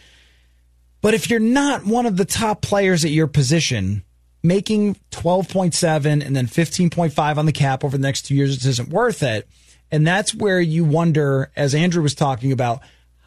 But 1.02 1.14
if 1.14 1.30
you're 1.30 1.40
not 1.40 1.86
one 1.86 2.06
of 2.06 2.18
the 2.18 2.26
top 2.26 2.62
players 2.62 3.04
at 3.04 3.12
your 3.12 3.28
position, 3.28 4.04
making 4.44 4.96
12.7 5.12 6.26
and 6.26 6.36
then 6.36 6.48
15.5 6.48 7.38
on 7.38 7.46
the 7.46 7.52
cap 7.52 7.84
over 7.84 7.98
the 7.98 8.02
next 8.02 8.24
two 8.24 8.36
years, 8.36 8.56
it 8.56 8.70
isn't 8.70 8.90
worth 8.90 9.24
it. 9.24 9.48
And 9.92 10.08
that's 10.08 10.34
where 10.34 10.60
you 10.60 10.86
wonder, 10.86 11.52
as 11.56 11.76
Andrew 11.76 12.02
was 12.02 12.16
talking 12.16 12.52
about, 12.52 12.82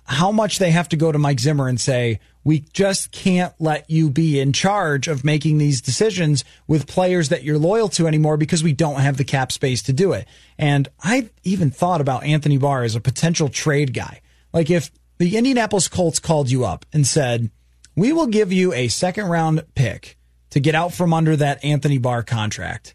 how 0.07 0.31
much 0.31 0.59
they 0.59 0.71
have 0.71 0.89
to 0.91 0.97
go 0.97 1.11
to 1.13 1.19
Mike 1.19 1.41
Zimmer 1.41 1.69
and 1.69 1.81
say, 1.81 2.21
we 2.43 2.61
just 2.73 3.11
can't 3.11 3.55
let 3.59 3.89
you 3.89 4.11
be 4.11 4.39
in 4.39 4.53
charge 4.53 5.09
of 5.09 5.25
making 5.25 5.57
these 5.57 5.81
decisions 5.81 6.45
with 6.67 6.87
players 6.87 7.31
that 7.31 7.43
you're 7.43 7.59
loyal 7.59 7.89
to 7.89 8.07
anymore 8.07 8.37
because 8.37 8.63
we 8.63 8.75
don't 8.75 9.01
have 9.01 9.17
the 9.17 9.25
cap 9.25 9.51
space 9.51 9.83
to 9.83 9.95
do 9.95 10.13
it. 10.13 10.29
And 10.59 10.89
I 11.03 11.31
even 11.43 11.71
thought 11.71 12.03
about 12.03 12.25
Anthony 12.25 12.59
Barr 12.59 12.85
as 12.85 12.95
a 12.95 13.01
potential 13.01 13.49
trade 13.49 13.95
guy. 13.95 14.21
Like 14.53 14.71
if 14.71 14.91
the 15.17 15.39
Indianapolis 15.39 15.89
Colts 15.89 16.19
called 16.19 16.51
you 16.51 16.67
up 16.67 16.85
and 16.93 17.07
said, 17.07 17.51
we 17.97 18.13
will 18.13 18.27
give 18.27 18.53
you 18.53 18.75
a 18.75 18.89
second 18.89 19.27
round 19.27 19.65
pick 19.75 20.19
to 20.51 20.61
get 20.61 20.75
out 20.75 20.93
from 20.93 21.15
under 21.15 21.37
that 21.37 21.65
Anthony 21.65 21.99
Barr 21.99 22.23
contract. 22.23 22.95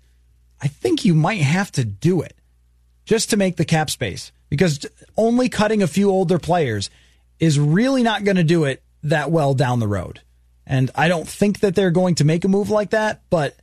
I 0.62 0.68
think 0.68 1.06
you 1.06 1.16
might 1.16 1.42
have 1.42 1.72
to 1.74 1.84
do 1.84 2.22
it 2.22 2.39
just 3.10 3.32
to 3.32 3.38
make 3.38 3.56
the 3.56 3.66
cap 3.66 3.90
space 3.90 4.32
because 4.50 4.86
only 5.18 5.50
cutting 5.50 5.82
a 5.82 5.88
few 5.88 6.12
older 6.12 6.38
players 6.38 6.92
is 7.40 7.60
really 7.60 8.04
not 8.04 8.24
going 8.24 8.38
to 8.38 8.44
do 8.44 8.66
it 8.66 8.84
that 9.02 9.32
well 9.32 9.56
down 9.56 9.80
the 9.80 9.88
road. 9.88 10.22
And 10.68 10.92
I 10.94 11.08
don't 11.08 11.28
think 11.28 11.62
that 11.62 11.74
they're 11.74 11.90
going 11.90 12.14
to 12.16 12.24
make 12.24 12.46
a 12.46 12.48
move 12.48 12.70
like 12.70 12.92
that, 12.92 13.24
but 13.32 13.56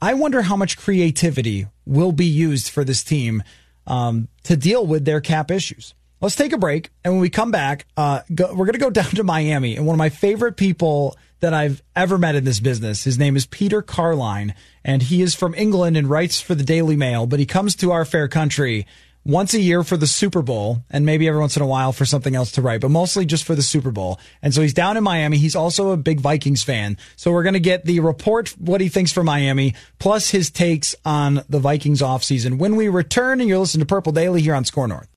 I 0.00 0.14
wonder 0.14 0.40
how 0.40 0.56
much 0.56 0.78
creativity 0.78 1.66
will 1.84 2.10
be 2.10 2.24
used 2.24 2.70
for 2.70 2.84
this 2.84 3.04
team 3.04 3.42
um, 3.86 4.28
to 4.44 4.56
deal 4.56 4.86
with 4.86 5.04
their 5.04 5.20
cap 5.20 5.50
issues. 5.50 5.92
Let's 6.22 6.34
take 6.34 6.54
a 6.54 6.58
break. 6.58 6.88
And 7.04 7.12
when 7.12 7.20
we 7.20 7.28
come 7.28 7.50
back, 7.50 7.84
uh, 7.98 8.22
go, 8.34 8.46
we're 8.54 8.64
going 8.64 8.72
to 8.72 8.78
go 8.78 8.88
down 8.88 9.10
to 9.10 9.24
Miami. 9.24 9.76
And 9.76 9.84
one 9.84 9.92
of 9.92 9.98
my 9.98 10.08
favorite 10.08 10.56
people 10.56 11.18
that 11.40 11.54
I've 11.54 11.82
ever 11.94 12.18
met 12.18 12.34
in 12.34 12.44
this 12.44 12.60
business, 12.60 13.04
his 13.04 13.18
name 13.18 13.36
is 13.36 13.46
Peter 13.46 13.82
Carline 13.82 14.54
and 14.84 15.02
he 15.02 15.22
is 15.22 15.34
from 15.34 15.54
England 15.54 15.96
and 15.96 16.08
writes 16.08 16.40
for 16.40 16.54
the 16.54 16.64
Daily 16.64 16.96
Mail, 16.96 17.26
but 17.26 17.40
he 17.40 17.46
comes 17.46 17.76
to 17.76 17.92
our 17.92 18.04
fair 18.04 18.28
country 18.28 18.86
once 19.26 19.54
a 19.54 19.60
year 19.60 19.82
for 19.82 19.96
the 19.96 20.06
Super 20.06 20.40
Bowl 20.40 20.84
and 20.88 21.04
maybe 21.04 21.26
every 21.26 21.40
once 21.40 21.56
in 21.56 21.62
a 21.62 21.66
while 21.66 21.92
for 21.92 22.04
something 22.04 22.36
else 22.36 22.52
to 22.52 22.62
write, 22.62 22.80
but 22.80 22.90
mostly 22.90 23.26
just 23.26 23.44
for 23.44 23.56
the 23.56 23.62
Super 23.62 23.90
Bowl. 23.90 24.20
And 24.40 24.54
so 24.54 24.62
he's 24.62 24.72
down 24.72 24.96
in 24.96 25.02
Miami. 25.02 25.36
He's 25.36 25.56
also 25.56 25.90
a 25.90 25.96
big 25.96 26.20
Vikings 26.20 26.62
fan. 26.62 26.96
So 27.16 27.32
we're 27.32 27.42
going 27.42 27.54
to 27.54 27.60
get 27.60 27.84
the 27.84 28.00
report, 28.00 28.50
what 28.58 28.80
he 28.80 28.88
thinks 28.88 29.10
for 29.10 29.24
Miami, 29.24 29.74
plus 29.98 30.30
his 30.30 30.50
takes 30.50 30.94
on 31.04 31.42
the 31.48 31.58
Vikings 31.58 32.00
offseason 32.00 32.58
when 32.58 32.76
we 32.76 32.88
return 32.88 33.40
and 33.40 33.48
you're 33.48 33.58
listening 33.58 33.80
to 33.80 33.86
Purple 33.86 34.12
Daily 34.12 34.42
here 34.42 34.54
on 34.54 34.64
Score 34.64 34.86
North. 34.86 35.08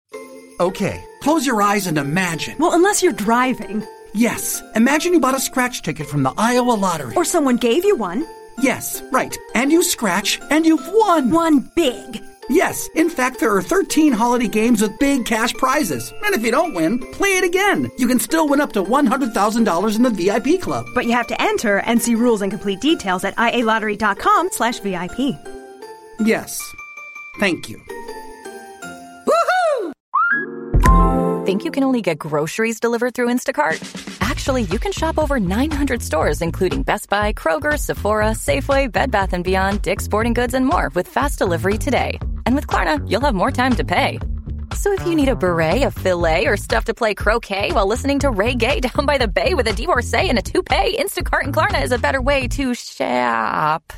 Okay, 0.60 1.02
close 1.22 1.46
your 1.46 1.62
eyes 1.62 1.88
and 1.88 1.98
imagine. 1.98 2.58
Well, 2.60 2.74
unless 2.74 3.02
you're 3.02 3.14
driving. 3.14 3.86
Yes, 4.14 4.62
imagine 4.76 5.14
you 5.14 5.20
bought 5.20 5.36
a 5.36 5.40
scratch 5.40 5.82
ticket 5.82 6.08
from 6.08 6.24
the 6.24 6.34
Iowa 6.38 6.72
lottery. 6.72 7.16
Or 7.16 7.26
someone 7.26 7.58
gave 7.58 7.86
you 7.86 7.96
one. 7.96 8.26
Yes, 8.60 9.02
right. 9.12 9.38
And 9.56 9.72
you 9.72 9.84
scratch, 9.84 10.40
and 10.50 10.66
you've 10.66 10.86
won. 10.92 11.30
Won 11.32 11.72
big. 11.76 12.24
Yes, 12.50 12.90
in 12.96 13.10
fact, 13.10 13.40
there 13.40 13.56
are 13.56 13.62
13 13.62 14.12
holiday 14.12 14.48
games 14.48 14.82
with 14.82 14.98
big 15.00 15.26
cash 15.26 15.54
prizes. 15.54 16.12
And 16.26 16.34
if 16.34 16.42
you 16.44 16.50
don't 16.50 16.74
win, 16.74 16.98
play 17.12 17.38
it 17.38 17.44
again. 17.44 17.92
You 18.00 18.08
can 18.08 18.20
still 18.20 18.50
win 18.50 18.60
up 18.60 18.74
to 18.74 18.84
$100,000 18.84 19.96
in 19.96 20.02
the 20.02 20.10
VIP 20.10 20.60
club. 20.60 20.88
But 20.96 21.06
you 21.06 21.12
have 21.12 21.28
to 21.28 21.40
enter 21.40 21.78
and 21.82 22.02
see 22.02 22.16
rules 22.16 22.42
and 22.42 22.52
complete 22.52 22.82
details 22.82 23.24
at 23.24 23.36
ialottery.com 23.36 24.50
slash 24.52 24.80
VIP. 24.80 25.38
Yes. 26.20 26.60
Thank 27.40 27.70
you. 27.70 27.80
Think 31.50 31.66
you 31.66 31.72
can 31.72 31.84
only 31.84 32.04
get 32.04 32.20
groceries 32.20 32.80
delivered 32.80 33.16
through 33.16 33.30
Instacart? 33.34 33.80
Actually, 34.22 34.66
you 34.66 34.78
can 34.78 34.92
shop 34.92 35.18
over 35.18 35.40
900 35.40 36.04
stores, 36.04 36.44
including 36.44 36.84
Best 36.84 37.10
Buy, 37.10 37.34
Kroger, 37.34 37.76
Sephora, 37.76 38.34
Safeway, 38.36 38.92
Bed 38.92 39.10
Bath 39.10 39.34
& 39.38 39.44
Beyond, 39.44 39.82
Dick's 39.82 40.04
Sporting 40.04 40.36
Goods, 40.36 40.54
and 40.54 40.64
more 40.64 40.90
with 40.94 41.08
fast 41.08 41.40
delivery 41.40 41.80
today. 41.80 42.20
And 42.46 42.54
with 42.54 42.68
Klarna, 42.68 43.02
you'll 43.10 43.22
have 43.22 43.34
more 43.34 43.50
time 43.50 43.76
to 43.78 43.84
pay. 43.84 44.20
So 44.76 44.94
if 44.94 45.04
you 45.08 45.16
need 45.16 45.28
a 45.28 45.36
beret, 45.36 45.82
a 45.82 45.90
filet, 45.90 46.46
or 46.46 46.56
stuff 46.56 46.86
to 46.86 46.94
play 46.94 47.16
croquet 47.16 47.72
while 47.72 47.88
listening 47.88 48.20
to 48.20 48.30
Ray 48.30 48.54
Gay 48.54 48.80
down 48.88 49.08
by 49.08 49.18
the 49.18 49.28
bay 49.28 49.56
with 49.56 49.66
a 49.66 49.74
divorcee 49.74 50.30
and 50.30 50.38
a 50.38 50.44
toupee, 50.44 50.98
Instacart 51.00 51.46
and 51.46 51.54
Klarna 51.56 51.82
is 51.82 51.92
a 51.92 51.98
better 51.98 52.22
way 52.22 52.48
to 52.50 52.76
shop. 52.76 53.92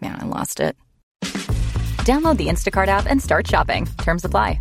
Man, 0.00 0.18
I 0.20 0.24
lost 0.24 0.58
it. 0.58 0.76
Download 2.02 2.36
the 2.36 2.48
Instacart 2.48 2.88
app 2.88 3.06
and 3.06 3.22
start 3.22 3.46
shopping. 3.46 3.86
Terms 3.98 4.24
apply. 4.24 4.58